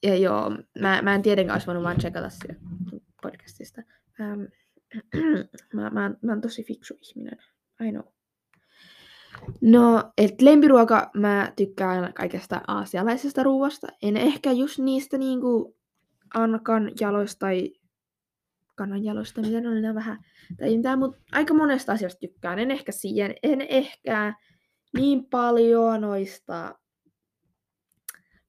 Ja 0.02 0.16
joo, 0.16 0.50
mä, 0.80 1.02
mä 1.02 1.14
en 1.14 1.22
tietenkään 1.22 1.54
olisi 1.54 1.66
voinut 1.66 1.84
vaan 1.84 1.98
checkata 1.98 2.30
sitä 2.30 2.54
podcastista. 3.22 3.82
Ähm, 4.20 4.42
mä, 5.74 5.90
mä, 5.90 6.10
mä 6.22 6.32
oon 6.32 6.40
tosi 6.40 6.64
fiksu 6.64 6.94
ihminen. 7.00 7.38
I 7.88 7.90
know. 7.90 8.04
No, 9.60 10.12
et 10.18 10.40
lempiruoka, 10.40 11.10
mä 11.14 11.52
tykkään 11.56 12.12
kaikesta 12.12 12.60
aasialaisesta 12.66 13.42
ruoasta. 13.42 13.86
En 14.02 14.16
ehkä 14.16 14.52
just 14.52 14.78
niistä 14.78 15.18
niinku 15.18 15.76
ankan 16.34 16.92
jaloista 17.00 17.38
tai 17.38 17.72
kananjaloista, 18.76 19.40
mitä 19.40 19.60
ne 19.60 19.68
oli 19.68 19.94
vähän, 19.94 20.18
tai 20.58 20.96
mutta 20.96 21.18
aika 21.32 21.54
monesta 21.54 21.92
asiasta 21.92 22.18
tykkään. 22.18 22.58
En 22.58 22.70
ehkä 22.70 22.92
siihen, 22.92 23.34
en 23.42 23.60
ehkä 23.60 24.34
niin 24.96 25.24
paljon 25.24 26.00
noista 26.00 26.78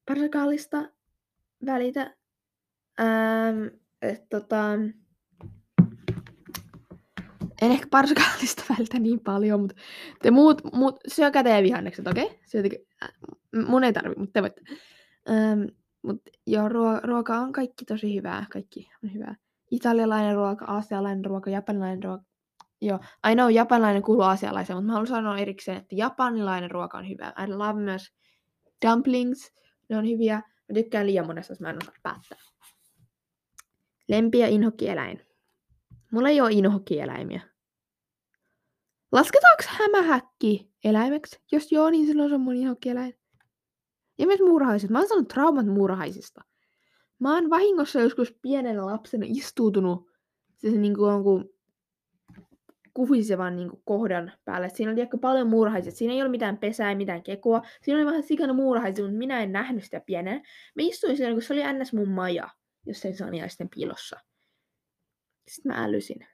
parsakaalista 0.06 0.90
välitä. 1.66 2.16
Ähm, 3.00 3.68
et, 4.02 4.30
tota, 4.30 4.74
en 7.62 7.72
ehkä 7.72 7.88
parsakaalista 7.92 8.64
välitä 8.78 9.00
niin 9.00 9.20
paljon, 9.20 9.60
mutta 9.60 9.76
te 10.22 10.32
muut, 10.32 10.62
muut 10.74 11.00
syökää 11.08 11.44
teidän 11.44 11.64
vihannekset, 11.64 12.08
okei? 12.08 12.26
Okay? 12.26 12.70
äh, 13.04 13.10
mun 13.68 13.84
ei 13.84 13.94
tarvi, 13.94 14.16
mutta 14.18 14.34
te 14.34 14.42
voitte. 14.42 14.62
Ähm, 15.30 15.62
mutta 16.02 16.32
joo, 16.48 16.70
ruo- 16.70 17.02
ruoka 17.04 17.38
on 17.38 17.52
kaikki 17.52 17.86
tosi 17.86 18.16
hyvää, 18.16 18.46
kaikki 18.52 18.90
on 19.04 19.14
hyvää 19.14 19.36
italialainen 19.72 20.36
ruoka, 20.36 20.66
aasialainen 20.66 21.26
ruoka, 21.26 21.50
japanilainen 21.50 22.04
ruoka. 22.04 22.24
Joo, 22.82 23.00
I 23.32 23.36
know 23.36 23.52
japanilainen 23.52 24.02
kuuluu 24.02 24.24
aasialaiseen, 24.24 24.78
mutta 24.78 24.86
mä 24.86 24.94
haluan 24.94 25.08
sanoa 25.08 25.38
erikseen, 25.38 25.78
että 25.78 25.96
japanilainen 25.96 26.72
ruoka 26.72 26.98
on 26.98 27.10
hyvä. 27.10 27.34
I 27.44 27.48
love 27.48 27.82
myös 27.82 28.14
dumplings, 28.86 29.52
ne 29.90 29.98
on 29.98 30.08
hyviä. 30.08 30.36
Mä 30.36 30.74
tykkään 30.74 31.08
liian 31.08 31.28
monesta, 31.28 31.52
jos 31.52 31.60
mä 31.60 31.70
en 31.70 31.78
osaa 31.78 31.94
päättää. 32.04 32.38
Lempi 34.08 34.40
ja 34.40 34.48
inhokkieläin. 34.48 35.22
Mulla 36.12 36.30
ei 36.30 36.42
ole 36.42 36.52
inhokkieläimiä. 36.52 37.42
Lasketaanko 39.12 39.64
hämähäkki 39.68 40.72
eläimeksi? 40.84 41.40
Jos 41.52 41.72
joo, 41.72 41.90
niin 41.90 42.06
silloin 42.06 42.30
se 42.30 42.36
on 42.36 42.42
mun 42.42 42.56
inhokkieläin. 42.56 43.20
Ja 44.18 44.26
myös 44.28 44.40
muurahaiset. 44.40 44.90
Mä 44.90 45.00
oon 45.00 45.08
saanut 45.08 45.28
traumat 45.28 45.66
muurahaisista. 45.66 46.42
Mä 47.20 47.36
oon 47.36 47.50
vahingossa 47.50 48.02
joskus 48.02 48.36
pienenä 48.42 48.86
lapsena 48.86 49.26
istuutunut 49.30 50.10
se 50.58 50.70
niin 50.72 50.96
kuin 50.96 51.12
jonkun 51.12 51.58
kuhisevan 52.94 53.56
niin 53.56 53.70
kuin 53.70 53.82
kohdan 53.86 54.32
päälle. 54.46 54.70
Siinä 54.70 54.92
oli 54.92 55.02
aika 55.02 55.18
paljon 55.18 55.48
muurahaisia. 55.48 55.92
Siinä 55.92 56.14
ei 56.14 56.22
ollut 56.22 56.32
mitään 56.32 56.58
pesää, 56.58 56.96
mitään 56.96 57.24
kekoa. 57.24 57.62
Siinä 57.82 57.98
oli 57.98 58.06
vähän 58.06 58.24
sikana 58.24 58.54
muurahaisia, 58.54 59.06
mutta 59.06 59.18
minä 59.18 59.44
en 59.44 59.52
nähnyt 59.52 59.84
sitä 59.84 60.00
pienenä. 60.00 60.38
Mä 60.76 60.84
istuin 60.84 61.18
siellä, 61.18 61.34
kun 61.34 61.42
se 61.42 61.54
oli 61.54 61.62
ns. 61.74 61.94
mun 61.94 62.10
maja, 62.10 62.50
jos 62.86 63.02
sen 63.02 63.18
saniaisten 63.18 63.70
piilossa. 63.70 64.20
Sitten 65.48 65.72
mä 65.72 65.84
älysin. 65.84 66.28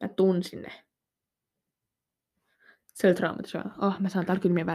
Mä 0.00 0.08
tunsin 0.08 0.62
ne. 0.62 0.72
Se 2.94 3.06
oli 3.06 3.14
traumatisoiva. 3.14 3.70
Oh, 3.86 4.00
mä 4.00 4.08
saan 4.08 4.26
täällä 4.26 4.42
kylmiä 4.42 4.66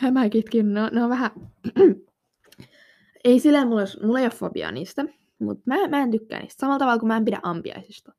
väristyksiä 0.00 0.08
hämäkitkin, 0.08 0.74
no, 0.74 0.90
ne 0.92 1.02
on 1.02 1.10
vähän... 1.10 1.30
ei 3.24 3.40
silleen, 3.40 3.68
mulla, 3.68 3.82
mulla 4.02 4.18
ei 4.18 4.24
ole 4.24 4.30
fobia 4.30 4.72
niistä, 4.72 5.04
mutta 5.38 5.62
mä, 5.66 5.88
mä 5.88 6.02
en 6.02 6.10
tykkää 6.10 6.40
niistä. 6.40 6.60
Samalla 6.60 6.78
tavalla 6.78 6.98
kuin 6.98 7.08
mä 7.08 7.16
en 7.16 7.24
pidä 7.24 7.40
ampiaisista. 7.42 8.12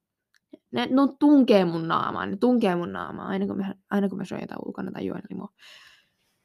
Ne, 0.72 0.86
ne 0.86 1.02
tunkee 1.20 1.66
mun 1.66 1.88
naamaan, 1.88 2.32
ne 2.32 2.38
tunkee 2.38 2.76
mun 2.76 2.94
naamaan, 2.94 3.28
aina 3.28 3.48
kun 3.48 3.58
mä, 3.58 3.76
aina 3.90 4.10
kun 4.10 4.18
mä 4.18 4.26
syön 4.26 4.42
jotain 4.42 4.62
ulkona 4.66 4.92
tai 4.92 5.06
juon 5.06 5.22
limua. 5.30 5.50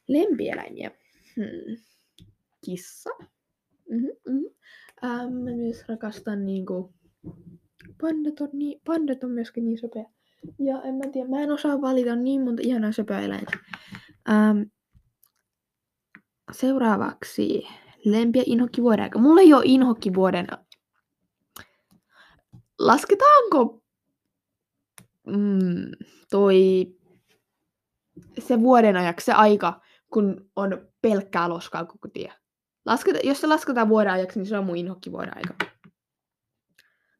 Lempieläimiä. 0.08 0.90
Hmm. 1.36 1.76
Kissa. 2.64 3.10
Mm-hmm, 3.90 4.10
mm-hmm. 4.26 4.46
Ähm, 5.04 5.32
mä 5.32 5.50
myös 5.50 5.84
rakastan 5.88 6.46
niinku... 6.46 6.94
Pandat 8.00 8.40
on, 8.40 8.48
niin, 8.52 8.80
pandat 8.86 9.24
on 9.24 9.30
myöskin 9.30 9.64
niin 9.64 9.78
söpeä. 9.78 10.04
Ja 10.58 10.82
en 10.82 10.94
mä 10.94 11.04
tiedä, 11.12 11.28
mä 11.28 11.40
en 11.40 11.50
osaa 11.50 11.80
valita 11.80 12.16
niin 12.16 12.44
monta 12.44 12.62
ihanaa 12.64 12.92
söpöä 12.92 13.20
eläintä. 13.20 13.52
Ähm, 14.28 14.62
Seuraavaksi 16.52 17.66
lempi- 18.04 18.38
ja 18.38 18.44
inhokkivuoden 18.46 19.02
aika. 19.02 19.18
Mulla 19.18 19.40
ei 19.40 19.54
ole 19.54 19.62
inhokkivuoden 19.66 20.46
lasketaanko 22.78 23.82
mm, 25.26 25.90
toi 26.30 26.86
se 28.38 28.60
vuoden 28.60 28.96
ajaksi 28.96 29.24
se 29.24 29.32
aika, 29.32 29.80
kun 30.12 30.50
on 30.56 30.88
pelkkää 31.02 31.48
loskaa 31.48 31.84
koko 31.84 32.08
tie. 32.08 32.32
Lasketa, 32.86 33.18
jos 33.24 33.40
se 33.40 33.46
lasketaan 33.46 33.88
vuoden 33.88 34.12
ajaksi, 34.12 34.38
niin 34.38 34.46
se 34.46 34.58
on 34.58 34.64
mun 34.64 34.76
inhokki 34.76 35.12
vuoden 35.12 35.36
aika. 35.36 35.54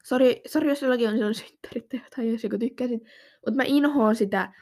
Sori, 0.05 0.43
sori 0.47 0.69
jos 0.69 0.83
jollakin 0.83 1.09
on 1.09 1.15
silloin 1.15 1.35
synttärit 1.35 1.89
tai 1.89 2.01
jotain, 2.05 2.33
jos 2.33 2.45
joku 2.45 2.59
tykkäsit. 2.59 3.03
Mutta 3.47 3.57
mä 3.57 3.63
inhoon 3.67 4.17
sitä 4.17 4.53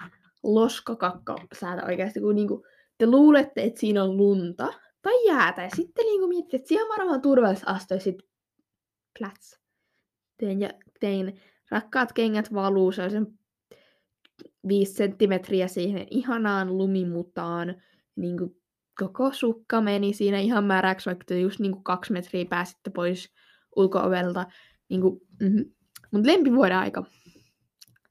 loskakakkasäätä 0.43 1.85
oikeasti, 1.87 2.21
kun 2.21 2.35
niinku, 2.35 2.67
te 2.99 3.07
luulette, 3.07 3.63
että 3.63 3.81
siinä 3.81 4.05
on 4.05 4.17
lunta 4.17 4.73
tai 5.03 5.27
jäätä. 5.27 5.63
Ja 5.63 5.71
sitten 5.77 6.05
niinku 6.05 6.29
miettii, 6.29 6.57
että 6.57 6.69
siellä 6.69 6.97
varmaan 6.99 7.23
turvallisessa 7.23 7.71
asto 7.71 7.95
ja 7.95 8.01
plats. 9.19 9.61
Tein, 10.39 10.61
ja, 10.61 10.71
tein 11.01 11.41
rakkaat 11.71 12.13
kengät 12.13 12.55
valuu 12.55 12.93
sen 12.93 13.27
viisi 14.69 14.93
senttimetriä 14.93 15.69
siihen 15.69 16.07
ihanaan 16.11 16.79
lumimutaan. 16.79 17.83
Niin 18.17 18.39
kuin 18.39 18.57
koko 18.99 19.33
sukka 19.33 19.81
meni 19.81 20.13
siinä 20.13 20.39
ihan 20.39 20.65
märäksi, 20.65 21.07
vaikka 21.07 21.25
te 21.25 21.41
just 21.41 21.61
niin 21.61 21.73
kuin 21.73 21.85
kaksi 21.85 22.13
metriä 22.13 22.45
pääsitte 22.45 22.91
pois 22.91 23.33
ulkoovelta. 23.77 24.47
Niin 24.89 25.01
kuin, 25.01 25.21
mm-hmm. 25.41 25.65
Mutta 26.11 26.29
lempivuoden 26.29 26.79
aika. 26.79 27.05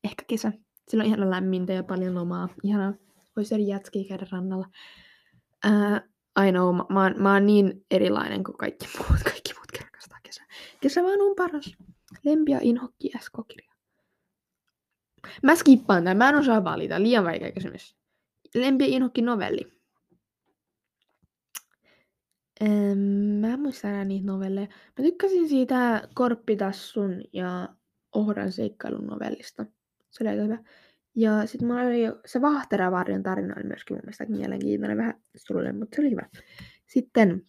Ehkä 0.03 0.23
kesä. 0.27 0.51
Sillä 0.89 1.01
on 1.01 1.07
ihan 1.07 1.29
lämmintä 1.29 1.73
ja 1.73 1.83
paljon 1.83 2.15
lomaa. 2.15 2.49
Ihanaa. 2.63 2.93
Voisi 3.35 3.49
syödä 3.49 3.63
jätskiä 3.63 4.03
käydä 4.09 4.27
rannalla. 4.31 4.67
Uh, 5.65 6.13
I 6.47 6.51
know, 6.51 6.75
mä, 6.75 6.85
mä, 6.89 7.09
mä 7.17 7.33
oon 7.33 7.45
niin 7.45 7.85
erilainen 7.91 8.43
kuin 8.43 8.57
kaikki 8.57 8.85
muut. 8.97 9.23
Kaikki 9.23 9.53
muut 9.53 9.81
rakastaa 9.85 10.19
kesää. 10.23 10.45
Kesä 10.81 11.03
vaan 11.03 11.21
on 11.21 11.35
paras. 11.35 11.77
Lempi 12.23 12.51
ja 12.51 12.59
inhokki 12.61 13.11
S-kirja. 13.19 13.73
Mä 15.43 15.55
skippaan 15.55 16.03
tämän. 16.03 16.17
Mä 16.17 16.29
en 16.29 16.35
osaa 16.35 16.63
valita. 16.63 17.01
Liian 17.01 17.23
vaikea 17.23 17.51
kysymys. 17.51 17.95
Lempi 18.55 18.83
ja 18.83 18.95
inhokki 18.95 19.21
novelli. 19.21 19.73
Ähm, 22.61 22.99
mä 23.41 23.47
en 23.47 23.59
muista 23.59 23.89
enää 23.89 24.05
niitä 24.05 24.25
novelleja. 24.25 24.67
Mä 24.67 25.03
tykkäsin 25.03 25.49
siitä 25.49 26.07
Korppitassun 26.13 27.23
ja 27.33 27.69
Ohran 28.15 28.51
seikkailun 28.51 29.07
novellista. 29.07 29.65
Se 30.09 30.23
oli 30.23 30.29
aika 30.29 30.43
hyvä. 30.43 30.57
Ja 31.15 31.47
sitten 31.47 31.67
mulla 31.67 31.81
oli 31.81 32.03
se 32.25 32.41
Vahteravarjon 32.41 33.23
tarina 33.23 33.53
oli 33.57 33.63
myöskin 33.63 33.95
mun 33.95 34.01
mielestä 34.03 34.25
mielenkiintoinen, 34.25 34.97
vähän 34.97 35.21
surullinen, 35.35 35.79
mutta 35.79 35.95
se 35.95 36.01
oli 36.01 36.11
hyvä. 36.11 36.29
Sitten 36.87 37.47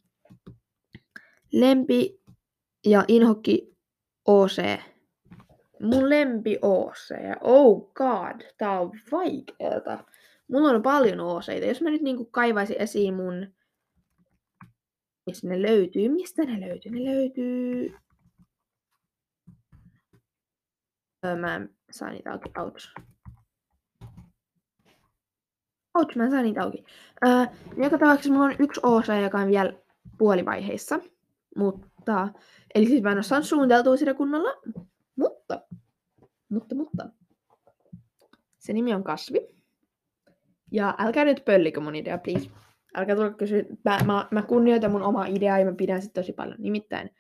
lempi 1.53 2.23
ja 2.87 3.05
inhokki 3.09 3.77
OC. 4.25 4.81
Mun 5.81 6.11
lempi 6.11 6.59
OC. 6.63 7.11
Oh 7.41 7.93
god, 7.95 8.41
tää 8.59 8.81
on 8.81 8.91
vaikeeta. 9.13 10.05
Mulla 10.51 10.69
on 10.69 10.83
paljon 10.83 11.21
OCita. 11.21 11.67
Jos 11.67 11.83
mä 11.83 11.91
nyt 11.91 12.03
niinku 12.03 12.25
kaivaisin 12.25 12.77
esiin 12.79 13.15
mun 13.15 13.55
missä 15.27 15.49
ne 15.49 15.63
löytyy. 15.63 16.09
Mistä 16.09 16.45
ne 16.45 16.69
löytyy? 16.69 16.93
Ne 16.93 17.05
löytyy... 17.05 17.95
Öö, 21.27 21.37
mä 21.37 21.55
en 21.57 21.77
saa 21.91 22.11
niitä 22.11 22.33
auki. 22.33 22.51
Ouch. 22.59 23.14
Ouch, 25.95 26.17
mä 26.17 26.25
en 26.25 26.31
saa 26.31 26.43
niitä 26.43 26.63
auki. 26.63 26.85
Öö, 27.27 27.47
joka 27.77 27.99
tapauksessa 27.99 28.33
mulla 28.33 28.45
on 28.45 28.57
yksi 28.59 28.81
osa, 28.83 29.17
joka 29.17 29.39
on 29.39 29.49
vielä 29.49 29.73
puolivaiheissa. 30.19 31.01
Mutta, 31.57 32.29
eli 32.75 32.87
siis 32.87 33.03
mä 33.03 33.11
en 33.11 33.17
ole 33.17 33.23
saanut 33.23 33.47
suunniteltua 33.47 33.97
sitä 33.97 34.15
kunnolla. 34.15 34.51
Mutta, 35.17 35.63
mutta, 36.49 36.75
mutta. 36.75 37.09
Se 38.59 38.73
nimi 38.73 38.95
on 38.95 39.05
kasvi. 39.05 39.49
Ja 40.73 40.95
älkää 40.99 41.25
nyt 41.25 41.45
pöllikö 41.45 41.81
mun 41.81 41.95
idea, 41.95 42.19
please. 42.19 42.51
Älkää 42.95 43.17
tulla 43.17 43.31
kysyä. 43.31 43.65
Mä, 43.85 43.99
mä, 44.07 44.29
mä 44.31 44.43
kunnioitan 44.43 44.91
mun 44.91 45.03
omaa 45.03 45.27
ideaa 45.27 45.59
ja 45.59 45.65
mä 45.65 45.73
pidän 45.73 46.03
sitä 46.03 46.21
tosi 46.21 46.33
paljon. 46.33 46.57
Nimittäin 46.59 47.11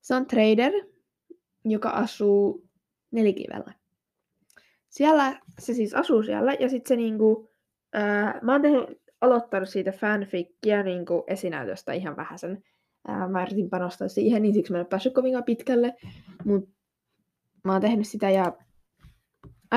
se 0.00 0.14
on 0.14 0.26
trader, 0.26 0.72
joka 1.64 1.90
asuu 1.90 2.68
nelikivellä. 3.10 3.74
Siellä, 4.88 5.40
se 5.58 5.74
siis 5.74 5.94
asuu 5.94 6.22
siellä 6.22 6.54
ja 6.54 6.68
sitten 6.68 6.88
se 6.88 6.96
niinku, 6.96 7.53
ää, 7.94 8.38
mä 8.42 8.52
oon 8.52 8.62
tehnyt, 8.62 9.02
aloittanut 9.20 9.68
siitä 9.68 9.92
fanfickia 9.92 10.82
niinku 10.82 11.24
esinäytöstä 11.26 11.92
ihan 11.92 12.16
vähäsen. 12.16 12.62
Ää, 13.08 13.28
mä 13.28 13.42
yritin 13.42 13.70
panostaa 13.70 14.08
siihen, 14.08 14.42
niin 14.42 14.54
siksi 14.54 14.72
mä 14.72 14.78
en 14.78 14.82
ole 14.82 14.88
päässyt 14.88 15.14
kovinkaan 15.14 15.44
pitkälle. 15.44 15.94
Mut 16.44 16.68
mä 17.64 17.72
oon 17.72 17.80
tehnyt 17.80 18.08
sitä 18.08 18.30
ja 18.30 18.52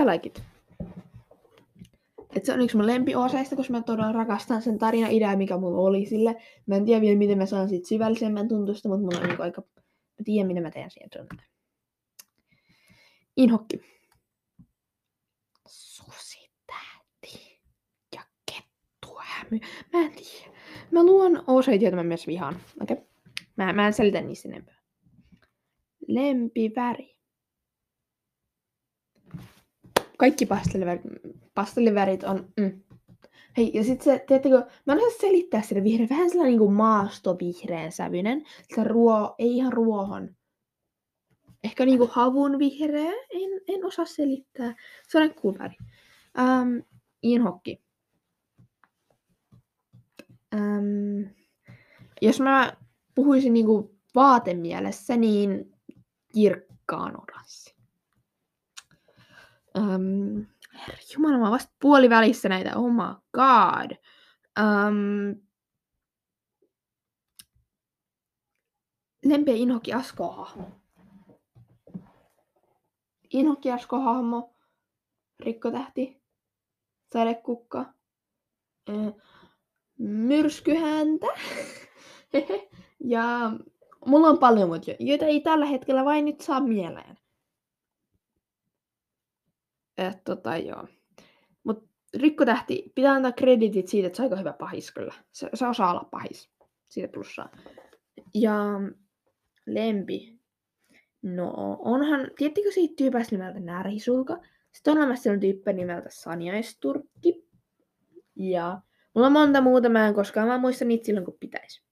I 0.01 0.05
like 0.05 0.27
it. 0.27 0.43
Et 2.35 2.45
se 2.45 2.53
on 2.53 2.61
yksi 2.61 2.77
mun 2.77 2.87
lempioseista, 2.87 3.55
koska 3.55 3.73
mä 3.73 3.81
todella 3.81 4.11
rakastan 4.11 4.61
sen 4.61 4.77
tarina 4.77 5.07
idea, 5.07 5.37
mikä 5.37 5.57
mulla 5.57 5.81
oli 5.81 6.05
sille. 6.05 6.35
Mä 6.65 6.75
en 6.75 6.85
tiedä 6.85 7.01
vielä, 7.01 7.17
miten 7.17 7.37
mä 7.37 7.45
saan 7.45 7.69
siitä 7.69 7.87
syvällisemmän 7.87 8.47
tuntusta, 8.47 8.89
mutta 8.89 9.03
mulla 9.03 9.19
on 9.19 9.27
niin 9.27 9.41
aika... 9.41 9.61
Mä 10.19 10.23
tiedän, 10.25 10.47
mitä 10.47 10.61
mä 10.61 10.71
teen 10.71 10.91
siihen 10.91 11.09
tunnelle. 11.09 11.43
Inhokki. 13.37 13.81
Susitähti 15.67 17.61
ja 18.15 18.21
kettuhämy. 19.49 19.89
Mä 19.93 19.99
en 19.99 20.11
tiedä. 20.11 20.57
Mä 20.91 21.03
luon 21.03 21.43
oseita, 21.47 21.83
joita 21.83 21.95
mä 21.95 22.03
myös 22.03 22.27
vihaan. 22.27 22.55
Okei. 22.81 22.93
Okay. 22.93 23.07
Mä, 23.55 23.73
mä 23.73 23.87
en 23.87 23.93
selitä 23.93 24.21
niistä 24.21 24.49
enempää. 24.49 24.77
Lempiväri 26.07 27.17
kaikki 30.17 30.45
pastellivärit, 30.45 31.01
pastellivärit 31.53 32.23
on... 32.23 32.53
Mm. 32.57 32.81
Hei, 33.57 33.71
ja 33.73 33.83
sitten 33.83 34.03
se, 34.03 34.23
tiedättekö, 34.27 34.65
mä 34.85 34.93
en 34.93 34.99
osaa 34.99 35.19
selittää 35.19 35.61
sitä 35.61 35.83
vihreä, 35.83 36.07
vähän 36.09 36.29
sellainen 36.29 36.51
niin 36.51 36.59
kuin 36.59 36.73
maastovihreän 36.73 37.91
sävyinen. 37.91 38.43
Se 38.75 38.83
ruo, 38.83 39.35
ei 39.39 39.57
ihan 39.57 39.73
ruohon. 39.73 40.35
Ehkä 41.63 41.85
niin 41.85 41.97
kuin 41.97 42.09
havun 42.13 42.59
vihreä, 42.59 43.11
en, 43.29 43.61
en 43.67 43.85
osaa 43.85 44.05
selittää. 44.05 44.75
Se 45.07 45.19
on 45.19 45.33
cool 45.33 45.53
väri. 45.59 45.75
Um, 46.37 46.83
inhokki. 47.21 47.86
Um, 50.55 51.29
jos 52.21 52.39
mä 52.39 52.73
puhuisin 53.15 53.53
niin 53.53 53.65
kuin 53.65 53.99
vaatemielessä, 54.15 55.17
niin 55.17 55.73
kirkkaan 56.33 57.21
oranssi. 57.21 57.75
Um, 59.77 60.45
Jumala, 61.13 61.37
mä 61.37 61.51
vasta 61.51 61.73
puolivälissä 61.81 62.49
näitä. 62.49 62.75
Oh 62.75 62.91
my 62.91 63.15
god. 63.33 63.97
Um, 64.59 65.41
lempi 69.25 69.61
Inhoki 69.61 69.93
Asko-hahmo. 69.93 70.71
Inhoki 73.33 73.71
Asko-hahmo. 73.71 74.55
Rikkotähti. 75.39 76.21
Sadekukka. 77.13 77.93
Myrskyhäntä. 79.97 81.27
ja 82.99 83.51
mulla 84.05 84.27
on 84.27 84.39
paljon 84.39 84.69
muita, 84.69 84.91
joita 84.99 85.25
ei 85.25 85.41
tällä 85.41 85.65
hetkellä 85.65 86.05
vain 86.05 86.25
nyt 86.25 86.41
saa 86.41 86.59
mieleen. 86.59 87.17
Et, 89.97 90.23
tota, 90.23 90.57
joo. 90.57 90.87
Mut 91.63 91.89
Rikkotähti, 92.13 92.91
pitää 92.95 93.13
antaa 93.13 93.31
kreditit 93.31 93.87
siitä, 93.87 94.07
että 94.07 94.17
se 94.17 94.23
on 94.23 94.25
aika 94.25 94.35
hyvä 94.35 94.53
pahis 94.53 94.91
kyllä. 94.91 95.13
Se, 95.31 95.49
se 95.53 95.67
osaa 95.67 95.91
olla 95.91 96.07
pahis. 96.11 96.49
Siitä 96.89 97.11
plussaa. 97.13 97.49
Ja 98.33 98.55
lempi. 99.65 100.37
No, 101.21 101.77
onhan, 101.79 102.31
tiettikö 102.37 102.71
siitä 102.71 102.93
tyypästä 102.97 103.35
nimeltä 103.35 103.59
Närhisulka? 103.59 104.37
Sitten 104.71 104.91
on 104.91 104.97
olemassa 104.97 105.23
sellainen 105.23 105.51
tyyppi 105.51 105.73
nimeltä 105.73 106.09
Saniaisturkki. 106.09 107.47
Ja 108.35 108.81
mulla 109.17 109.27
on 109.27 109.33
monta 109.33 109.61
muuta, 109.61 109.89
mä 109.89 110.07
en 110.07 110.13
koskaan 110.13 110.47
mä 110.47 110.57
muista 110.57 110.85
niitä 110.85 111.05
silloin, 111.05 111.25
kun 111.25 111.37
pitäisi. 111.39 111.83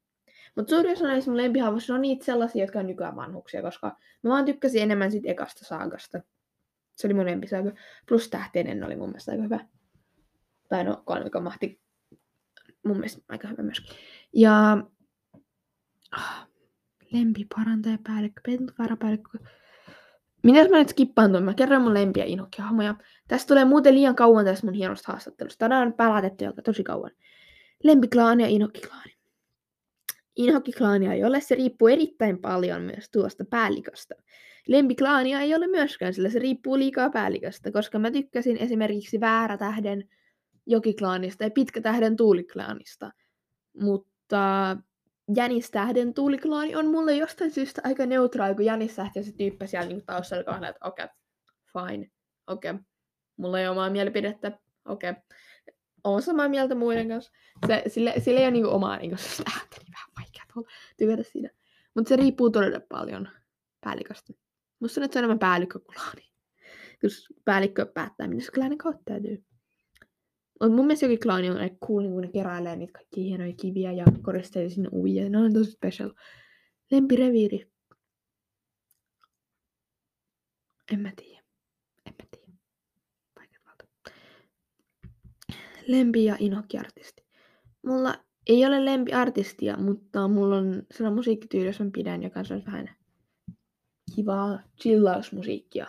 Mutta 0.56 0.70
suurin 0.70 0.92
osa 0.92 1.08
näistä 1.08 1.32
mun 1.32 1.38
lempihahmoista 1.38 1.94
on 1.94 2.02
niitä 2.02 2.26
sellaisia, 2.26 2.64
jotka 2.64 2.80
on 2.80 2.88
nykyään 2.88 3.16
vanhuksia, 3.16 3.62
koska 3.62 3.98
mä 4.24 4.30
vaan 4.30 4.46
tykkäsin 4.46 4.82
enemmän 4.82 5.12
siitä 5.12 5.32
ekasta 5.32 5.66
saagasta. 5.66 6.20
Se 6.96 7.08
oli 7.08 7.14
mun 7.14 7.26
lempisaaga. 7.26 7.72
Plus 8.08 8.30
tähteinen 8.30 8.84
oli 8.84 8.96
mun 8.96 9.10
mielestä 9.10 9.32
aika 9.32 9.44
hyvä. 9.44 9.60
Tai 10.70 10.84
no, 10.84 11.04
kolmikon 11.06 11.44
mahti 11.44 11.82
mun 12.86 12.98
mielestä 12.98 13.22
aika 13.30 13.48
hyvä 13.48 13.64
myöskin. 13.64 13.98
Ja 14.34 14.78
oh, 16.18 16.48
lempiparantaja 17.12 17.98
päällikkö, 18.04 18.42
pentuvarapäällikkö. 18.46 19.38
Mitäs 20.46 20.70
mä 20.70 20.78
nyt 20.78 20.90
skippaan 20.90 21.32
tuon? 21.32 21.44
Mä 21.44 21.54
kerron 21.54 21.82
mun 21.82 21.94
lempiä 21.94 22.26
inhokkihahmoja. 22.26 22.96
Tästä 23.28 23.48
tulee 23.48 23.66
muuten 23.66 23.96
liian 23.96 24.16
kauan 24.16 24.46
tästä 24.46 24.68
mun 24.68 24.74
hienosta 24.74 25.12
haastattelusta. 25.12 25.60
Tänään 25.60 25.88
on 25.88 25.94
pälätetty 25.94 26.46
aika 26.46 26.62
tosi 26.62 26.84
kauan. 26.84 27.12
Lempiklaani 27.84 28.44
ja 28.44 28.50
inhokkiklaani. 28.50 29.16
Inhokiklaania 30.36 31.14
ei 31.14 31.24
ole, 31.24 31.42
se 31.42 31.56
riippuu 31.56 31.88
erittäin 31.88 32.42
paljon 32.42 32.82
myös 32.82 33.10
tuosta 33.12 33.46
päälliköstä. 33.50 34.16
Lempiklaania 34.68 35.40
ei 35.40 35.56
ole 35.56 35.68
myöskään, 35.68 36.14
sillä 36.14 36.30
se 36.30 36.40
riippuu 36.40 36.78
liikaa 36.78 37.10
päälliköstä, 37.10 37.72
koska 37.72 38.00
mä 38.00 38.12
tykkäsin 38.12 38.58
esimerkiksi 38.58 39.20
Väärätähden 39.20 40.10
jokiklaanista 40.66 41.44
ja 41.44 41.52
Pitkätähden 41.52 42.16
tuuliklaanista. 42.16 43.12
Mutta 43.82 44.78
Jänistähden 45.36 46.14
tuuliklaani 46.14 46.76
on 46.76 46.88
mulle 46.88 47.16
jostain 47.16 47.52
syystä 47.52 47.82
aika 47.84 48.06
neutraali, 48.06 48.56
kun 48.56 48.66
Jänistähti 48.66 49.24
se 49.24 49.32
tyyppi 49.32 49.68
siellä 49.68 49.88
niin 49.88 50.06
taustalla 50.06 50.44
kohdalla, 50.44 50.70
että 50.70 50.88
okei, 50.88 51.06
okay, 51.06 51.88
fine, 51.88 52.12
okei. 52.48 52.72
Okay. 52.72 52.84
Mulla 53.38 53.60
ei 53.60 53.68
ole 53.68 53.72
omaa 53.72 53.90
mielipidettä, 53.90 54.60
okei. 54.86 55.10
Okay. 55.10 55.24
Olen 56.04 56.22
samaa 56.22 56.50
mieltä 56.50 56.76
muiden 56.76 57.10
kanssa. 57.10 57.32
Se, 57.68 57.84
sille, 57.88 58.14
sille 58.20 58.40
ei 58.40 58.46
ole 58.46 58.52
niin 58.52 58.66
omaa 58.66 58.98
niin 58.98 59.12
ääntä, 59.12 59.78
niin 59.80 59.94
vähän 59.94 60.12
vaikea 60.20 60.72
tykätä 60.98 61.24
siitä. 61.24 61.50
Mutta 61.96 62.10
se 62.10 62.16
riippuu 62.16 62.50
todella 62.50 62.80
paljon 62.90 63.30
päälliköstä. 63.82 64.34
Musta 64.80 65.00
nyt 65.02 65.14
se 65.14 65.20
on 65.20 65.22
enemmän 65.22 65.40
päällikköklaani. 65.40 66.32
Jos 67.04 67.28
päällikkö 67.46 67.86
päättää, 67.86 68.28
minne 68.28 68.44
se 68.44 68.52
klaani 68.52 68.78
kautta 68.78 69.02
täytyy. 69.06 69.44
Mutta 70.62 70.76
mun 70.76 70.86
mielestä 70.86 71.06
jokin 71.06 71.20
klaani 71.20 71.50
on 71.50 71.58
aika 71.58 71.88
cool, 71.88 72.02
niin 72.02 72.12
kun 72.12 72.22
ne 72.22 72.28
keräilee 72.28 72.76
niitä 72.76 72.94
kaikki 72.94 73.24
hienoja 73.24 73.54
kiviä 73.62 73.92
ja 73.92 74.06
koristelee 74.22 74.70
sinne 74.70 74.90
uvia. 74.92 75.30
Ne 75.30 75.38
on 75.38 75.54
tosi 75.54 75.72
special. 75.72 76.12
Lempireviiri. 76.92 77.72
En 80.94 81.00
mä 81.00 81.12
tiedä. 81.16 81.44
En 82.06 82.14
mä 82.22 82.28
tiedä. 82.32 82.54
Vaikeat 83.40 84.02
Lempi 85.88 86.26
ja 86.26 86.36
inokkiartisti. 86.40 87.26
Mulla 87.86 88.16
ei 88.48 88.66
ole 88.66 88.86
lempiartistia, 88.86 89.78
mutta 89.78 90.28
mulla 90.28 90.58
on 90.58 90.84
sellainen 90.92 91.16
musiikkityyli, 91.16 91.68
jos 91.68 91.80
mä 91.80 91.90
pidän, 91.94 92.24
joka 92.24 92.40
on 92.40 92.66
vähän 92.66 92.90
kivaa 94.16 94.60
chillausmusiikkia. 94.82 95.88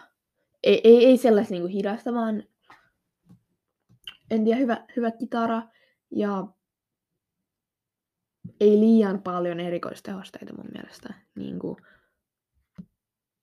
Ei, 0.62 0.80
ei, 0.84 1.04
ei 1.04 1.16
sellaista 1.16 1.54
niinku 1.54 1.68
hidasta, 1.68 2.14
vaan 2.14 2.42
en 4.30 4.44
tiedä, 4.44 4.60
hyvä, 4.60 4.86
hyvä 4.96 5.10
kitara 5.10 5.62
ja 6.10 6.46
ei 8.60 8.80
liian 8.80 9.22
paljon 9.22 9.60
erikoistehosteita 9.60 10.54
mun 10.54 10.70
mielestä. 10.72 11.14
Niin 11.34 11.58
kuin, 11.58 11.76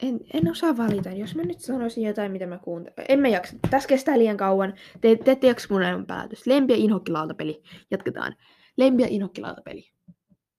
en, 0.04 0.20
en 0.34 0.52
osaa 0.52 0.78
valita. 0.78 1.10
Jos 1.10 1.36
mä 1.36 1.44
nyt 1.44 1.60
sanoisin 1.60 2.04
jotain, 2.04 2.32
mitä 2.32 2.46
mä 2.46 2.58
kuuntelen. 2.58 3.06
En 3.10 3.20
mä 3.20 3.28
jaksa. 3.28 3.56
Tässä 3.70 3.90
kestää 3.90 4.18
liian 4.18 4.38
kauan. 4.38 4.74
Te, 5.02 5.16
te 5.16 5.32
ette 5.32 5.48
jaksa 5.48 5.68
mun 5.72 5.84
elämän 5.84 6.06
päätös. 6.06 6.48
Lempi 6.48 6.74
ja 6.74 6.78
inhokkilautapeli. 6.80 7.64
Jatketaan. 7.92 8.36
Lempi 8.78 9.04
ja 9.04 9.08
inhokkilautapeli. 9.12 9.92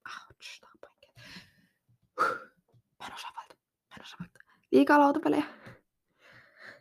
Ah, 0.04 0.26
Mä 2.98 3.06
en 3.06 3.14
osaa 3.14 3.30
valita. 3.36 3.54
Mä 3.90 3.96
en 3.96 4.02
osaa 4.02 4.18
valita. 4.20 4.38
Liikaa 4.72 4.98
lautapelejä. 4.98 5.44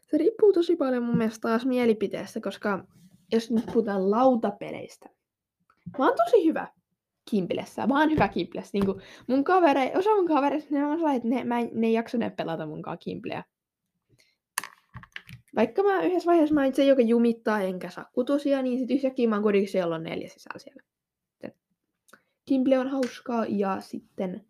Se 0.02 0.18
riippuu 0.18 0.54
tosi 0.54 0.76
paljon 0.76 1.04
mun 1.04 1.18
mielestä 1.18 1.48
taas 1.50 1.66
mielipiteestä, 1.66 2.42
koska 2.42 2.88
jos 3.34 3.52
nyt 3.52 3.66
puhutaan 3.66 4.12
lautapeleistä. 4.12 5.10
Mä 5.98 6.06
oon 6.06 6.18
tosi 6.26 6.46
hyvä 6.46 6.68
kimpilessä. 7.30 7.88
Mä 7.88 8.00
oon 8.00 8.12
hyvä 8.12 8.28
kimpilessä. 8.28 8.70
Niin 8.74 8.86
mun 9.28 9.44
kavere, 9.44 9.92
osa 9.98 10.10
mun 10.16 10.28
kavereista, 10.28 10.76
ne 10.76 10.86
on 10.86 11.16
että 11.16 11.28
ne, 11.28 11.44
mä, 11.44 11.56
ne 11.72 11.88
ei 11.88 11.94
jaksa 11.94 12.18
ne 12.18 12.30
pelata 12.30 12.66
munkaan 12.66 12.98
kimpileä. 13.00 13.44
Vaikka 15.56 15.84
mä 15.84 16.02
yhdessä 16.02 16.28
vaiheessa 16.28 16.56
mä 16.56 16.66
itse, 16.66 16.86
joka 16.86 17.02
jumittaa 17.02 17.62
enkä 17.62 17.90
saa 17.90 18.10
kutosia, 18.14 18.62
niin 18.62 18.80
sit 18.80 18.92
yhtäkkiä 18.92 19.30
mä 19.30 19.36
oon 19.36 19.44
kuitenkin 19.44 19.80
jolla 19.80 19.96
on 19.96 20.04
neljä 20.04 20.30
sisällä 20.30 20.60
siellä. 20.60 20.84
Kimple 22.46 22.80
on 22.80 22.88
hauskaa 22.88 23.46
ja 23.50 23.82
sitten 23.82 24.46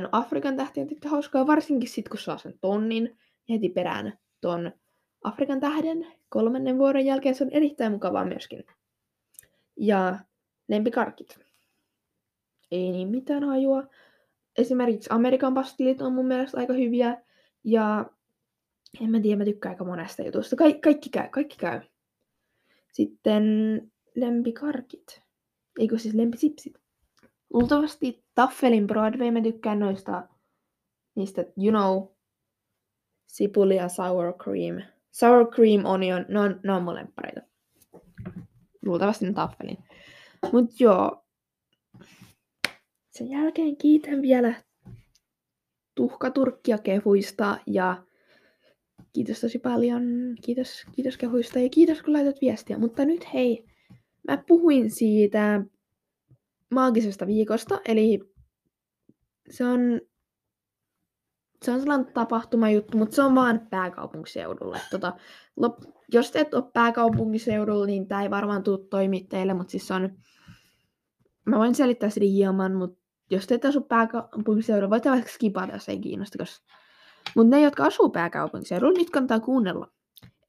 no 0.00 0.08
Afrikan 0.12 0.56
tähti 0.56 0.80
on 0.80 0.88
sitten 0.88 1.10
hauskaa, 1.10 1.46
varsinkin 1.46 1.88
sit 1.88 2.08
kun 2.08 2.18
saa 2.18 2.38
sen 2.38 2.58
tonnin 2.60 3.18
ja 3.48 3.54
heti 3.54 3.68
perään 3.68 4.18
ton 4.40 4.72
Afrikan 5.24 5.60
tähden 5.60 6.06
kolmannen 6.28 6.78
vuoden 6.78 7.06
jälkeen. 7.06 7.34
Se 7.34 7.44
on 7.44 7.50
erittäin 7.50 7.92
mukavaa 7.92 8.24
myöskin. 8.24 8.64
Ja 9.76 10.18
lempikarkit. 10.68 11.38
Ei 12.70 12.90
niin 12.90 13.08
mitään 13.08 13.44
hajua. 13.44 13.86
Esimerkiksi 14.58 15.10
Amerikan 15.12 15.54
pastillit 15.54 16.02
on 16.02 16.12
mun 16.12 16.26
mielestä 16.26 16.58
aika 16.58 16.72
hyviä. 16.72 17.22
Ja 17.64 18.10
en 19.00 19.10
mä 19.10 19.20
tiedä, 19.20 19.38
mä 19.38 19.44
tykkään 19.44 19.72
aika 19.72 19.84
monesta 19.84 20.22
jutusta. 20.22 20.56
Ka- 20.56 20.80
kaikki 20.82 21.10
käy, 21.10 21.28
kaikki 21.28 21.56
käy. 21.56 21.80
Sitten 22.92 23.44
lempikarkit. 24.14 25.22
Eikö 25.78 25.98
siis 25.98 26.14
lempisipsit? 26.14 26.74
Luultavasti 27.52 28.24
Taffelin 28.34 28.86
Broadway, 28.86 29.30
mä 29.30 29.40
tykkään 29.40 29.78
noista, 29.78 30.28
niistä, 31.14 31.44
you 31.56 31.70
know, 31.70 32.16
sipuli 33.26 33.76
ja 33.76 33.88
sour 33.88 34.32
cream 34.32 34.93
Sour 35.14 35.50
cream 35.50 35.84
onion, 35.84 36.26
ne 36.28 36.40
on, 36.40 36.60
ne 36.62 36.72
on 36.72 36.82
mun 36.82 36.94
lemppareita. 36.94 37.40
Luultavasti 38.86 39.26
ne 39.26 39.32
taffelin. 39.32 39.78
Mut 40.52 40.80
joo. 40.80 41.24
Sen 43.10 43.30
jälkeen 43.30 43.76
kiitän 43.76 44.22
vielä 44.22 44.54
tuhkaturkkia 45.94 46.78
kehuista 46.78 47.58
ja 47.66 48.04
kiitos 49.12 49.40
tosi 49.40 49.58
paljon. 49.58 50.02
Kiitos, 50.44 50.84
kiitos 50.92 51.16
kehuista 51.16 51.58
ja 51.58 51.68
kiitos 51.68 52.02
kun 52.02 52.12
laitat 52.12 52.36
viestiä. 52.40 52.78
Mutta 52.78 53.04
nyt 53.04 53.34
hei, 53.34 53.64
mä 54.28 54.44
puhuin 54.46 54.90
siitä 54.90 55.64
maagisesta 56.70 57.26
viikosta, 57.26 57.80
eli 57.84 58.20
se 59.50 59.64
on 59.64 60.00
se 61.62 61.70
on 61.70 61.80
sellainen 61.80 62.12
tapahtumajuttu, 62.12 62.98
mutta 62.98 63.16
se 63.16 63.22
on 63.22 63.34
vaan 63.34 63.66
pääkaupunkiseudulle. 63.70 64.80
Tota, 64.90 65.12
lop, 65.56 65.78
jos 66.12 66.36
et 66.36 66.54
ole 66.54 66.64
pääkaupunkiseudulla, 66.72 67.86
niin 67.86 68.08
tämä 68.08 68.22
ei 68.22 68.30
varmaan 68.30 68.62
tule 68.62 68.86
toimia 68.90 69.24
teille, 69.28 69.54
mutta 69.54 69.70
siis 69.70 69.90
on... 69.90 70.10
Mä 71.44 71.58
voin 71.58 71.74
selittää 71.74 72.10
sitä 72.10 72.26
hieman, 72.26 72.74
mutta 72.74 73.00
jos 73.30 73.46
te 73.46 73.54
et 73.54 73.64
asu 73.64 73.80
pääkaupunkiseudulla, 73.80 74.90
voitte 74.90 75.10
vaikka 75.10 75.30
skipata, 75.30 75.72
jos 75.72 75.88
ei 75.88 75.98
kiinnosta. 75.98 76.44
Mutta 77.36 77.56
ne, 77.56 77.62
jotka 77.62 77.84
asuu 77.84 78.10
pääkaupunkiseudulla, 78.10 78.98
nyt 78.98 79.10
kannattaa 79.10 79.40
kuunnella. 79.40 79.88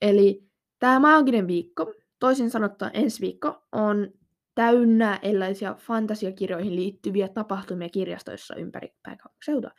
Eli 0.01 0.43
tämä 0.79 0.99
maaginen 0.99 1.47
viikko, 1.47 1.93
toisin 2.19 2.49
sanottuna 2.49 2.91
ensi 2.91 3.21
viikko, 3.21 3.63
on 3.71 4.07
täynnä 4.55 5.19
erilaisia 5.21 5.73
fantasiakirjoihin 5.73 6.75
liittyviä 6.75 7.27
tapahtumia 7.27 7.89
kirjastoissa 7.89 8.55
ympäri 8.55 8.89
pääkaupunkiseutua. 9.03 9.71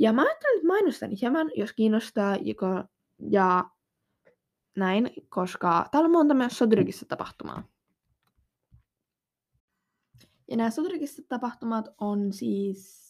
Ja 0.00 0.12
mä 0.12 0.22
ajattelin, 0.22 0.56
että 0.56 0.66
mainostan 0.66 1.10
hieman, 1.20 1.50
jos 1.56 1.72
kiinnostaa, 1.72 2.36
joka, 2.36 2.88
ja 3.30 3.64
näin, 4.76 5.10
koska 5.28 5.88
täällä 5.90 6.06
on 6.06 6.12
monta 6.12 6.34
myös 6.34 6.58
Soturikissa 6.58 7.06
tapahtumaa. 7.08 7.62
Ja 10.50 10.56
nämä 10.56 10.70
Soturikissa 10.70 11.22
tapahtumat 11.28 11.88
on 12.00 12.32
siis... 12.32 13.06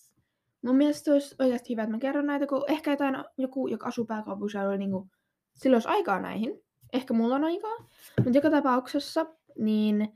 Mun 0.62 0.76
mielestä 0.76 1.12
olisi 1.12 1.34
oikeasti 1.38 1.70
hyvä, 1.70 1.82
että 1.82 1.92
mä 1.92 1.98
kerron 1.98 2.26
näitä, 2.26 2.46
kun 2.46 2.64
ehkä 2.68 2.90
jotain, 2.90 3.16
joku, 3.38 3.68
joka 3.68 3.86
asuu 3.86 4.04
pääkaupunkiseudulla, 4.04 4.76
niin 4.76 4.90
kuin, 4.90 5.10
sillä 5.54 5.74
olisi 5.74 5.88
aikaa 5.88 6.20
näihin. 6.20 6.62
Ehkä 6.92 7.14
mulla 7.14 7.34
on 7.34 7.44
aikaa. 7.44 7.76
Mutta 8.24 8.38
joka 8.38 8.50
tapauksessa, 8.50 9.26
niin 9.58 10.14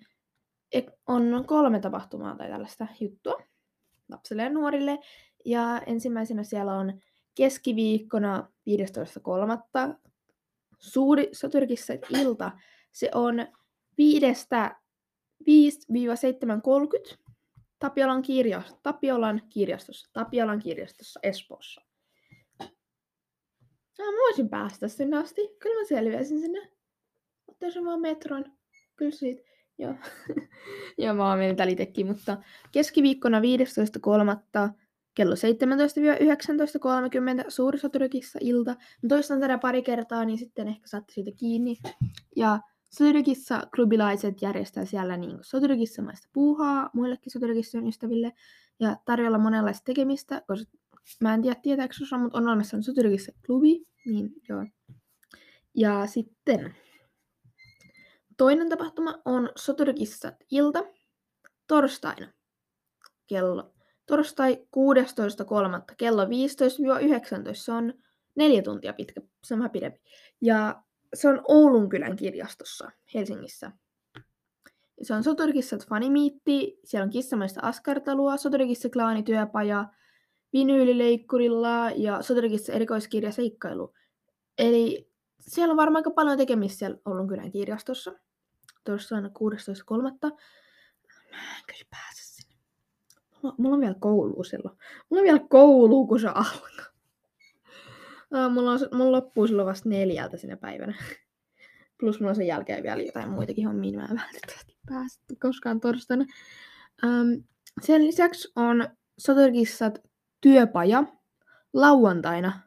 on 1.06 1.44
kolme 1.46 1.80
tapahtumaa 1.80 2.36
tai 2.36 2.48
tällaista 2.48 2.86
juttua 3.00 3.42
lapsille 4.08 4.42
ja 4.42 4.50
nuorille. 4.50 4.98
Ja 5.44 5.82
ensimmäisenä 5.86 6.44
siellä 6.44 6.74
on 6.74 7.00
keskiviikkona 7.34 8.48
15.3. 8.70 8.76
Suuri 10.78 11.28
Soturkissa 11.32 11.92
ilta. 12.10 12.50
Se 12.92 13.10
on 13.14 13.34
5-7.30 14.00 14.04
Tapiolan, 17.78 18.22
kirjo, 18.22 18.62
Tapiolan 18.82 19.42
kirjastossa. 19.48 20.10
Tapiolan 20.12 20.58
kirjastossa 20.58 21.20
Espoossa. 21.22 21.82
No, 23.98 24.04
mä 24.04 24.18
voisin 24.20 24.48
päästä 24.48 24.88
sinne 24.88 25.16
asti. 25.16 25.40
Kyllä 25.58 25.80
mä 25.80 25.86
selviäisin 25.88 26.40
sinne. 26.40 26.70
Ottaisin 27.48 27.84
vaan 27.84 28.00
metron. 28.00 28.44
Kyllä 28.96 29.10
siitä. 29.10 29.49
Joo. 29.80 29.94
Joo, 30.98 31.14
mä 31.14 31.28
oon 31.28 31.38
mennyt 31.38 31.68
itsekin, 31.68 32.06
mutta 32.06 32.38
keskiviikkona 32.72 33.40
15.3. 33.40 33.44
kello 35.14 35.34
17-19.30 35.34 35.38
Suurisoturikissa 37.48 38.38
ilta. 38.42 38.70
Mä 38.70 39.08
toistan 39.08 39.40
tätä 39.40 39.58
pari 39.58 39.82
kertaa, 39.82 40.24
niin 40.24 40.38
sitten 40.38 40.68
ehkä 40.68 40.88
saatte 40.88 41.12
siitä 41.12 41.30
kiinni. 41.36 41.76
Ja 42.36 42.60
Soturikissa 42.90 43.62
klubilaiset 43.74 44.42
järjestää 44.42 44.84
siellä 44.84 45.16
niin 45.16 45.38
Soturikissa 45.42 46.02
maista 46.02 46.28
puuhaa 46.32 46.90
muillekin 46.94 47.32
Soturikissa 47.32 47.78
ystäville 47.88 48.32
ja 48.80 48.96
tarjolla 49.04 49.38
monenlaista 49.38 49.84
tekemistä, 49.84 50.42
koska 50.46 50.72
mä 51.20 51.34
en 51.34 51.42
tiedä 51.42 51.60
tietääkö 51.62 51.94
mutta 52.18 52.38
on 52.38 52.48
olemassa 52.48 52.82
Soturikissa 52.82 53.32
klubi, 53.46 53.86
niin 54.06 54.32
joo. 54.48 54.66
Ja 55.74 56.06
sitten 56.06 56.74
Toinen 58.40 58.68
tapahtuma 58.68 59.22
on 59.24 59.50
Soturkissat 59.56 60.34
ilta 60.50 60.84
torstaina 61.66 62.32
kello 63.26 63.74
torstai 64.06 64.54
16.3. 64.54 64.64
kello 65.96 66.24
15-19. 66.24 66.28
Se 67.52 67.72
on 67.72 67.94
neljä 68.34 68.62
tuntia 68.62 68.92
pitkä, 68.92 69.20
se 69.44 69.54
on 69.54 69.60
vähän 69.60 69.70
pidempi. 69.70 70.00
Ja 70.40 70.82
se 71.14 71.28
on 71.28 71.42
Oulun 71.48 71.88
kylän 71.88 72.16
kirjastossa 72.16 72.90
Helsingissä. 73.14 73.72
Se 75.02 75.14
on 75.14 75.24
Soturkissat 75.24 75.86
fanimiitti, 75.86 76.80
siellä 76.84 77.04
on 77.04 77.10
kissamaista 77.10 77.60
askartelua, 77.62 78.36
Soturkissa 78.36 78.88
klaanityöpaja, 78.90 79.88
vinyylileikkurilla 80.52 81.90
ja 81.96 82.22
Soturkissa 82.22 82.72
erikoiskirja 82.72 83.32
seikkailu. 83.32 83.94
Eli 84.58 85.10
siellä 85.40 85.72
on 85.72 85.76
varmaan 85.76 86.00
aika 86.00 86.10
paljon 86.10 86.38
tekemistä 86.38 86.78
siellä 86.78 86.98
Oulun 87.04 87.28
kylän 87.28 87.50
kirjastossa. 87.50 88.12
Torstaina 88.84 89.28
16.3. 89.28 89.32
Mä 91.30 91.56
en 91.56 91.64
kyllä 91.66 91.84
pääse 91.90 92.22
sinne. 92.22 92.54
Mulla, 93.42 93.54
mulla 93.58 93.74
on 93.74 93.80
vielä 93.80 93.94
koulu 94.00 94.44
silloin. 94.44 94.78
Mulla 95.10 95.20
on 95.20 95.24
vielä 95.24 95.46
koulu, 95.48 96.06
kun 96.06 96.20
se 96.20 96.28
alkaa. 96.28 96.86
Mulla, 98.50 98.72
on, 98.72 98.78
mulla 98.92 99.12
loppuu 99.12 99.46
silloin 99.46 99.68
vasta 99.68 99.88
neljältä 99.88 100.36
sinä 100.36 100.56
päivänä. 100.56 100.94
Plus 102.00 102.20
mulla 102.20 102.30
on 102.30 102.36
sen 102.36 102.46
jälkeen 102.46 102.82
vielä 102.82 103.02
jotain 103.02 103.30
muitakin 103.30 103.66
hommia, 103.66 103.98
mä 103.98 104.04
en 104.04 104.16
välttämättä 104.16 104.72
pääse 104.88 105.20
koskaan 105.40 105.80
torstaina. 105.80 106.24
Um, 107.04 107.44
sen 107.82 108.06
lisäksi 108.06 108.52
on 108.56 108.88
Soturkissat 109.18 109.98
työpaja 110.40 111.04
lauantaina. 111.72 112.60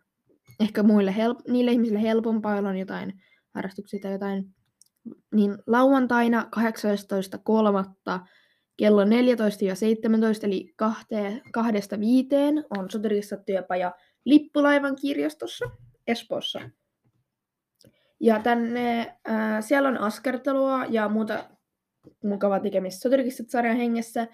Ehkä 0.59 0.83
muille 0.83 1.11
help- 1.11 1.51
niille 1.51 1.71
ihmisille 1.71 2.01
helpompaa, 2.01 2.53
joilla 2.53 2.69
on 2.69 2.77
jotain 2.77 3.21
harrastuksia 3.53 3.99
tai 3.99 4.11
jotain. 4.11 4.55
Niin 5.33 5.57
lauantaina 5.67 6.49
18.3. 6.55 8.19
kello 8.77 9.03
14-17 9.03 9.07
eli 10.43 10.73
kahdesta 11.51 11.99
viiteen 11.99 12.65
on 12.77 12.91
Soturkissat 12.91 13.45
työpaja 13.45 13.91
Lippulaivan 14.25 14.95
kirjastossa 14.95 15.65
Espoossa. 16.07 16.69
Ja 18.19 18.39
tänne, 18.39 19.17
ää, 19.25 19.61
siellä 19.61 19.89
on 19.89 19.97
askartelua 19.97 20.85
ja 20.89 21.09
muuta 21.09 21.49
mukavaa 22.23 22.59
tekemistä 22.59 23.01
Soturkistat 23.01 23.49
sarjan 23.49 23.77
hengessä. 23.77 24.27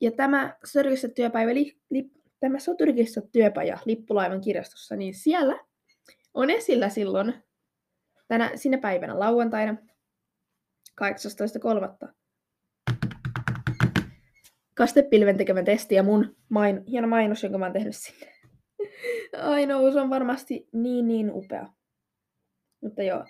Ja 0.00 0.10
tämä 0.12 0.56
Soturkistat 0.64 1.14
työpäivä, 1.14 1.54
li, 1.54 1.78
li, 1.90 2.10
tämä 2.40 2.58
Soturkistat 2.58 3.24
työpaja 3.32 3.78
Lippulaivan 3.84 4.40
kirjastossa, 4.40 4.96
niin 4.96 5.14
siellä 5.14 5.58
on 6.34 6.50
esillä 6.50 6.88
silloin 6.88 7.34
tänä, 8.28 8.50
sinä 8.54 8.78
päivänä 8.78 9.18
lauantaina 9.18 9.76
18.3. 11.00 12.08
Kastepilven 14.74 15.36
tekemä 15.36 15.62
testi 15.62 15.94
ja 15.94 16.02
mun 16.02 16.36
main, 16.48 16.84
hieno 16.86 17.08
mainos, 17.08 17.42
jonka 17.42 17.58
mä 17.58 17.64
oon 17.64 17.72
tehnyt 17.72 17.96
sinne. 17.96 18.32
Ai 19.42 19.66
no, 19.66 19.92
se 19.92 20.00
on 20.00 20.10
varmasti 20.10 20.68
niin 20.72 21.08
niin 21.08 21.30
upea. 21.32 21.66
Mutta 22.82 23.02
joo. 23.02 23.24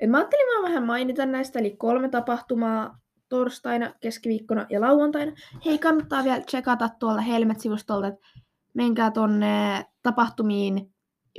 Et 0.00 0.10
mä 0.10 0.16
ajattelin 0.16 0.46
vaan 0.46 0.70
vähän 0.70 0.86
mainita 0.86 1.26
näistä, 1.26 1.58
eli 1.58 1.70
kolme 1.70 2.08
tapahtumaa 2.08 2.98
torstaina, 3.28 3.94
keskiviikkona 4.00 4.66
ja 4.70 4.80
lauantaina. 4.80 5.32
Hei, 5.64 5.78
kannattaa 5.78 6.24
vielä 6.24 6.40
checkata 6.40 6.88
tuolla 6.98 7.20
Helmet-sivustolta, 7.20 8.06
että 8.06 8.20
menkää 8.74 9.10
tonne 9.10 9.84
tapahtumiin 10.02 10.92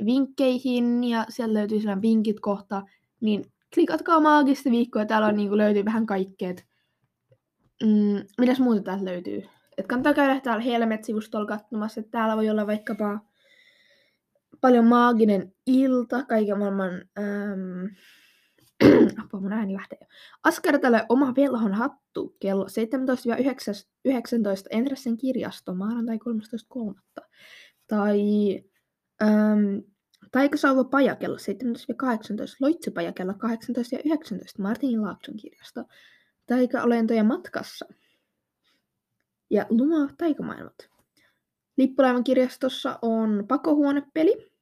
vinkkeihin 0.04 1.04
ja 1.04 1.26
siellä 1.28 1.54
löytyy 1.58 1.80
sellainen 1.80 2.02
vinkit 2.02 2.40
kohta, 2.40 2.82
niin 3.20 3.51
klikatkaa 3.74 4.20
maagista 4.20 4.70
viikkoa, 4.70 5.04
täällä 5.04 5.26
on, 5.26 5.36
niin 5.36 5.48
kuin, 5.48 5.58
löytyy 5.58 5.84
vähän 5.84 6.06
kaikkea. 6.06 6.54
Mm, 7.82 8.24
mitäs 8.40 8.60
muuta 8.60 8.82
täältä 8.82 9.04
löytyy? 9.04 9.42
Et 9.78 9.86
kannattaa 9.86 10.14
käydä 10.14 10.40
täällä 10.40 10.62
Helmet-sivustolla 10.62 11.46
katsomassa, 11.46 12.00
että 12.00 12.10
täällä 12.10 12.36
voi 12.36 12.50
olla 12.50 12.66
vaikkapa 12.66 13.18
paljon 14.60 14.86
maaginen 14.86 15.54
ilta, 15.66 16.24
kaiken 16.24 16.58
maailman... 16.58 16.90
Ähm, 17.18 17.84
apua, 19.24 19.40
mun 19.40 19.52
ääni 19.52 19.74
lähtee. 19.74 19.98
Askartele 20.44 21.06
oma 21.08 21.32
velhon 21.36 21.74
hattu 21.74 22.36
kello 22.40 22.64
17-19 22.64 22.68
Entressen 24.70 25.16
kirjasto 25.16 25.74
maanantai 25.74 26.18
13.3. 27.16 27.24
Tai 27.86 28.20
ähm, 30.36 30.42
Taikasauva 30.42 30.84
Paja 30.84 31.16
kello 31.16 31.36
17-18, 31.36 31.38
Loitsupaja 32.60 33.12
kello 33.12 33.34
18 33.34 33.94
ja 33.96 34.02
19, 34.04 34.62
Martin 34.62 35.02
Laakson 35.02 35.36
kirjasto, 35.36 35.84
Taika-olentoja 36.46 37.24
matkassa 37.24 37.86
ja 39.50 39.66
Luma 39.70 40.08
taikamaailmat. 40.18 40.88
Lippulaivan 41.76 42.24
kirjastossa 42.24 42.98
on 43.02 43.44
pakohuonepeli, 43.48 44.52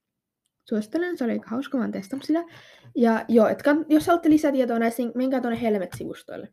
Suosittelen, 0.69 1.19
se 1.19 1.25
oli 1.25 1.33
aika 1.33 1.51
hauska, 1.51 1.79
oon 1.79 1.93
sitä. 2.23 2.45
Ja 2.97 3.25
joo, 3.29 3.49
et 3.49 3.63
jos 3.89 4.07
haluatte 4.07 4.31
lisätietoa 4.31 4.79
näistä, 4.79 5.03
niin 5.03 5.13
menkää 5.15 5.41
tuonne 5.41 5.63
Helmet-sivustoille. 5.63 6.49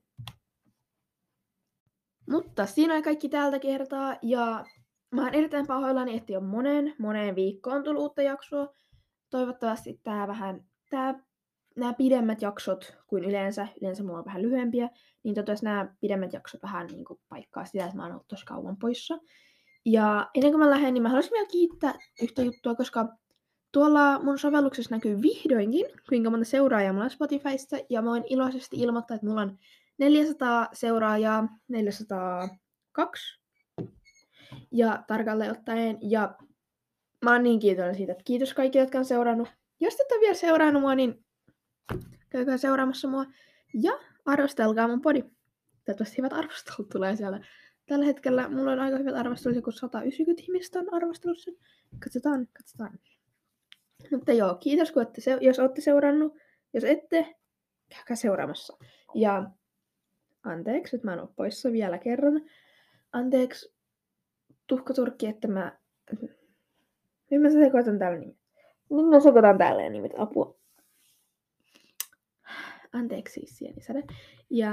Mutta 2.29 2.65
siinä 2.65 2.95
on 2.95 3.03
kaikki 3.03 3.29
tältä 3.29 3.59
kertaa, 3.59 4.17
ja 4.21 4.65
mä 5.11 5.23
oon 5.23 5.33
erittäin 5.33 5.67
pahoillani, 5.67 6.17
että 6.17 6.33
jo 6.33 6.41
moneen, 6.41 6.95
moneen 6.99 7.35
viikkoon 7.35 7.83
tullut 7.83 8.01
uutta 8.01 8.21
jaksoa. 8.21 8.73
Toivottavasti 9.29 9.99
tää 10.03 10.27
vähän, 10.27 10.65
tää, 10.89 11.19
nämä 11.75 11.93
pidemmät 11.93 12.41
jaksot 12.41 12.97
kuin 13.07 13.23
yleensä, 13.23 13.67
yleensä 13.81 14.03
mulla 14.03 14.19
on 14.19 14.25
vähän 14.25 14.41
lyhyempiä, 14.41 14.89
niin 15.23 15.35
toivottavasti 15.35 15.65
nämä 15.65 15.95
pidemmät 16.01 16.33
jaksot 16.33 16.63
vähän 16.63 16.87
niin 16.87 17.05
kuin 17.05 17.19
paikkaa 17.29 17.65
sitä, 17.65 17.85
että 17.85 17.97
mä 17.97 18.03
oon 18.03 18.11
ollut 18.11 18.27
tosi 18.27 18.45
kauan 18.45 18.77
poissa. 18.77 19.19
Ja 19.85 20.29
ennen 20.35 20.51
kuin 20.51 20.59
mä 20.59 20.69
lähden, 20.69 20.93
niin 20.93 21.01
mä 21.01 21.09
haluaisin 21.09 21.31
vielä 21.31 21.47
kiittää 21.51 21.93
yhtä 22.21 22.41
juttua, 22.41 22.75
koska 22.75 23.17
Tuolla 23.71 24.19
mun 24.19 24.39
sovelluksessa 24.39 24.95
näkyy 24.95 25.21
vihdoinkin, 25.21 25.85
kuinka 26.09 26.29
monta 26.29 26.45
seuraajaa 26.45 26.93
mulla 26.93 27.05
on 27.05 27.09
Spotifyssa, 27.09 27.77
ja 27.89 28.01
mä 28.01 28.09
voin 28.09 28.23
iloisesti 28.29 28.77
ilmoittaa, 28.79 29.15
että 29.15 29.27
mulla 29.27 29.41
on 29.41 29.57
400 29.97 30.67
seuraajaa, 30.73 31.47
402, 31.67 33.41
ja 34.71 35.03
tarkalleen 35.07 35.51
ottaen, 35.51 35.97
ja 36.01 36.35
mä 37.25 37.31
oon 37.31 37.43
niin 37.43 37.59
kiitollinen 37.59 37.95
siitä, 37.95 38.11
että 38.11 38.23
kiitos 38.23 38.53
kaikille, 38.53 38.83
jotka 38.83 38.97
on 38.97 39.05
seurannut. 39.05 39.49
Jos 39.79 39.93
et 39.93 40.11
ole 40.11 40.19
vielä 40.19 40.33
seurannut 40.33 40.81
mua, 40.81 40.95
niin 40.95 41.25
käykää 42.29 42.57
seuraamassa 42.57 43.07
mua, 43.07 43.25
ja 43.73 43.91
arvostelkaa 44.25 44.87
mun 44.87 45.01
podi. 45.01 45.21
Toivottavasti 45.85 46.17
hyvät 46.17 46.33
arvostelut 46.33 46.89
tulee 46.89 47.15
siellä. 47.15 47.45
Tällä 47.85 48.05
hetkellä 48.05 48.49
mulla 48.49 48.71
on 48.71 48.79
aika 48.79 48.97
hyvät 48.97 49.15
arvostelut, 49.15 49.63
kun 49.63 49.73
190 49.73 50.43
ihmistä 50.43 50.79
on 50.79 50.93
arvostellut 50.93 51.39
sen. 51.39 51.53
Katsotaan, 52.03 52.47
katsotaan. 52.57 52.99
Mutta 54.11 54.33
joo, 54.33 54.55
kiitos 54.55 54.91
kun 54.91 54.99
olette 54.99 55.21
se- 55.21 55.37
jos 55.41 55.59
olette 55.59 55.81
seurannut. 55.81 56.37
Jos 56.73 56.83
ette, 56.83 57.35
käykää 57.89 58.15
seuraamassa. 58.15 58.77
Ja 59.15 59.49
anteeksi, 60.43 60.95
että 60.95 61.07
mä 61.07 61.13
en 61.13 61.19
ole 61.19 61.29
poissa 61.35 61.71
vielä 61.71 61.97
kerran. 61.97 62.41
Anteeksi, 63.11 63.75
tuhkaturkki, 64.67 65.27
että 65.27 65.47
mä... 65.47 65.79
Nyt 67.31 67.41
mä 67.41 67.49
sekoitan 67.49 67.99
täällä 67.99 68.19
nimet. 68.19 68.37
Nyt 68.89 69.09
mä 69.09 69.19
sekoitan 69.19 69.57
täällä 69.57 69.89
nimet. 69.89 70.11
Apua. 70.17 70.57
Anteeksi 72.93 73.33
siis 73.33 73.57
sienisade. 73.57 74.03
Ja 74.49 74.71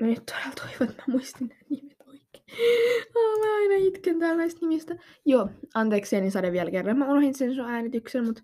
mä 0.00 0.06
nyt 0.06 0.22
todella 0.26 0.52
toivon, 0.56 0.90
että 0.90 1.02
mä 1.06 1.12
muistin 1.12 1.48
nämä 1.48 1.60
nimet 1.70 1.92
Oh, 3.16 3.38
mä 3.38 3.54
aina 3.54 3.74
itken 3.74 4.18
tällaista 4.18 4.60
nimistä. 4.60 4.96
Joo, 5.24 5.48
anteeksi 5.74 6.16
Jeni 6.16 6.30
Sade 6.30 6.52
vielä 6.52 6.70
kerran. 6.70 6.98
Mä 6.98 7.10
unohdin 7.10 7.34
sen 7.34 7.54
sun 7.54 7.64
äänityksen, 7.64 8.24
mutta 8.24 8.42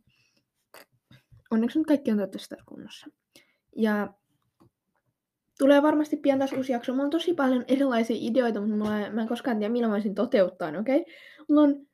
onneksi 1.51 1.78
nyt 1.78 1.86
kaikki 1.86 2.11
on 2.11 2.16
toivottavasti 2.16 2.55
kunnossa. 2.66 3.07
Ja 3.76 4.14
tulee 5.59 5.82
varmasti 5.82 6.16
pian 6.16 6.39
taas 6.39 6.53
uusi 6.53 6.72
jakso. 6.72 6.93
Mulla 6.93 7.05
on 7.05 7.11
tosi 7.11 7.34
paljon 7.34 7.64
erilaisia 7.68 8.16
ideoita, 8.20 8.61
mutta 8.61 8.76
mulla, 8.76 9.11
mä 9.11 9.22
en 9.22 9.28
koskaan 9.28 9.59
tiedä, 9.59 9.72
milloin 9.72 9.91
mä 9.91 9.95
voisin 9.95 10.14
toteuttaa 10.14 10.68
okei? 10.68 11.01
Okay? 11.01 11.14
Mulla 11.49 11.62
on 11.62 11.86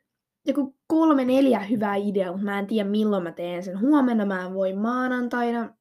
joku 0.46 0.76
kolme, 0.86 1.24
neljä 1.24 1.60
hyvää 1.60 1.96
ideaa, 1.96 2.32
mutta 2.32 2.44
mä 2.44 2.58
en 2.58 2.66
tiedä, 2.66 2.88
milloin 2.88 3.22
mä 3.22 3.32
teen 3.32 3.62
sen. 3.62 3.80
Huomenna 3.80 4.26
mä 4.26 4.46
en 4.46 4.54
voi 4.54 4.72
maanantaina. 4.72 5.74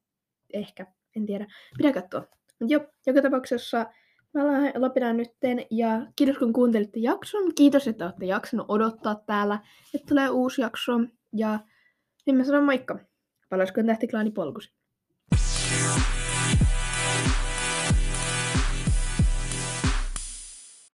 Ehkä, 0.52 0.86
en 1.16 1.26
tiedä. 1.26 1.46
Pidä 1.78 1.92
katsoa. 1.92 2.20
Mutta 2.60 2.74
jo, 2.74 2.80
joka 3.06 3.22
tapauksessa 3.22 3.86
Mä 4.34 4.42
lopetan 4.74 5.16
nytten 5.16 5.66
ja 5.70 6.06
kiitos 6.16 6.38
kun 6.38 6.52
kuuntelitte 6.52 7.00
jakson. 7.00 7.54
Kiitos, 7.54 7.88
että 7.88 8.04
olette 8.04 8.26
jaksanut 8.26 8.66
odottaa 8.68 9.14
täällä, 9.14 9.58
että 9.94 10.06
tulee 10.08 10.30
uusi 10.30 10.60
jakso. 10.60 10.92
Ja 11.32 11.58
nyt 12.26 12.36
mä 12.36 12.44
sanon 12.44 12.64
moikka. 12.64 12.98
Palaisiko 13.50 13.82
tähtiklaani 13.82 14.30
polkusi. 14.30 14.72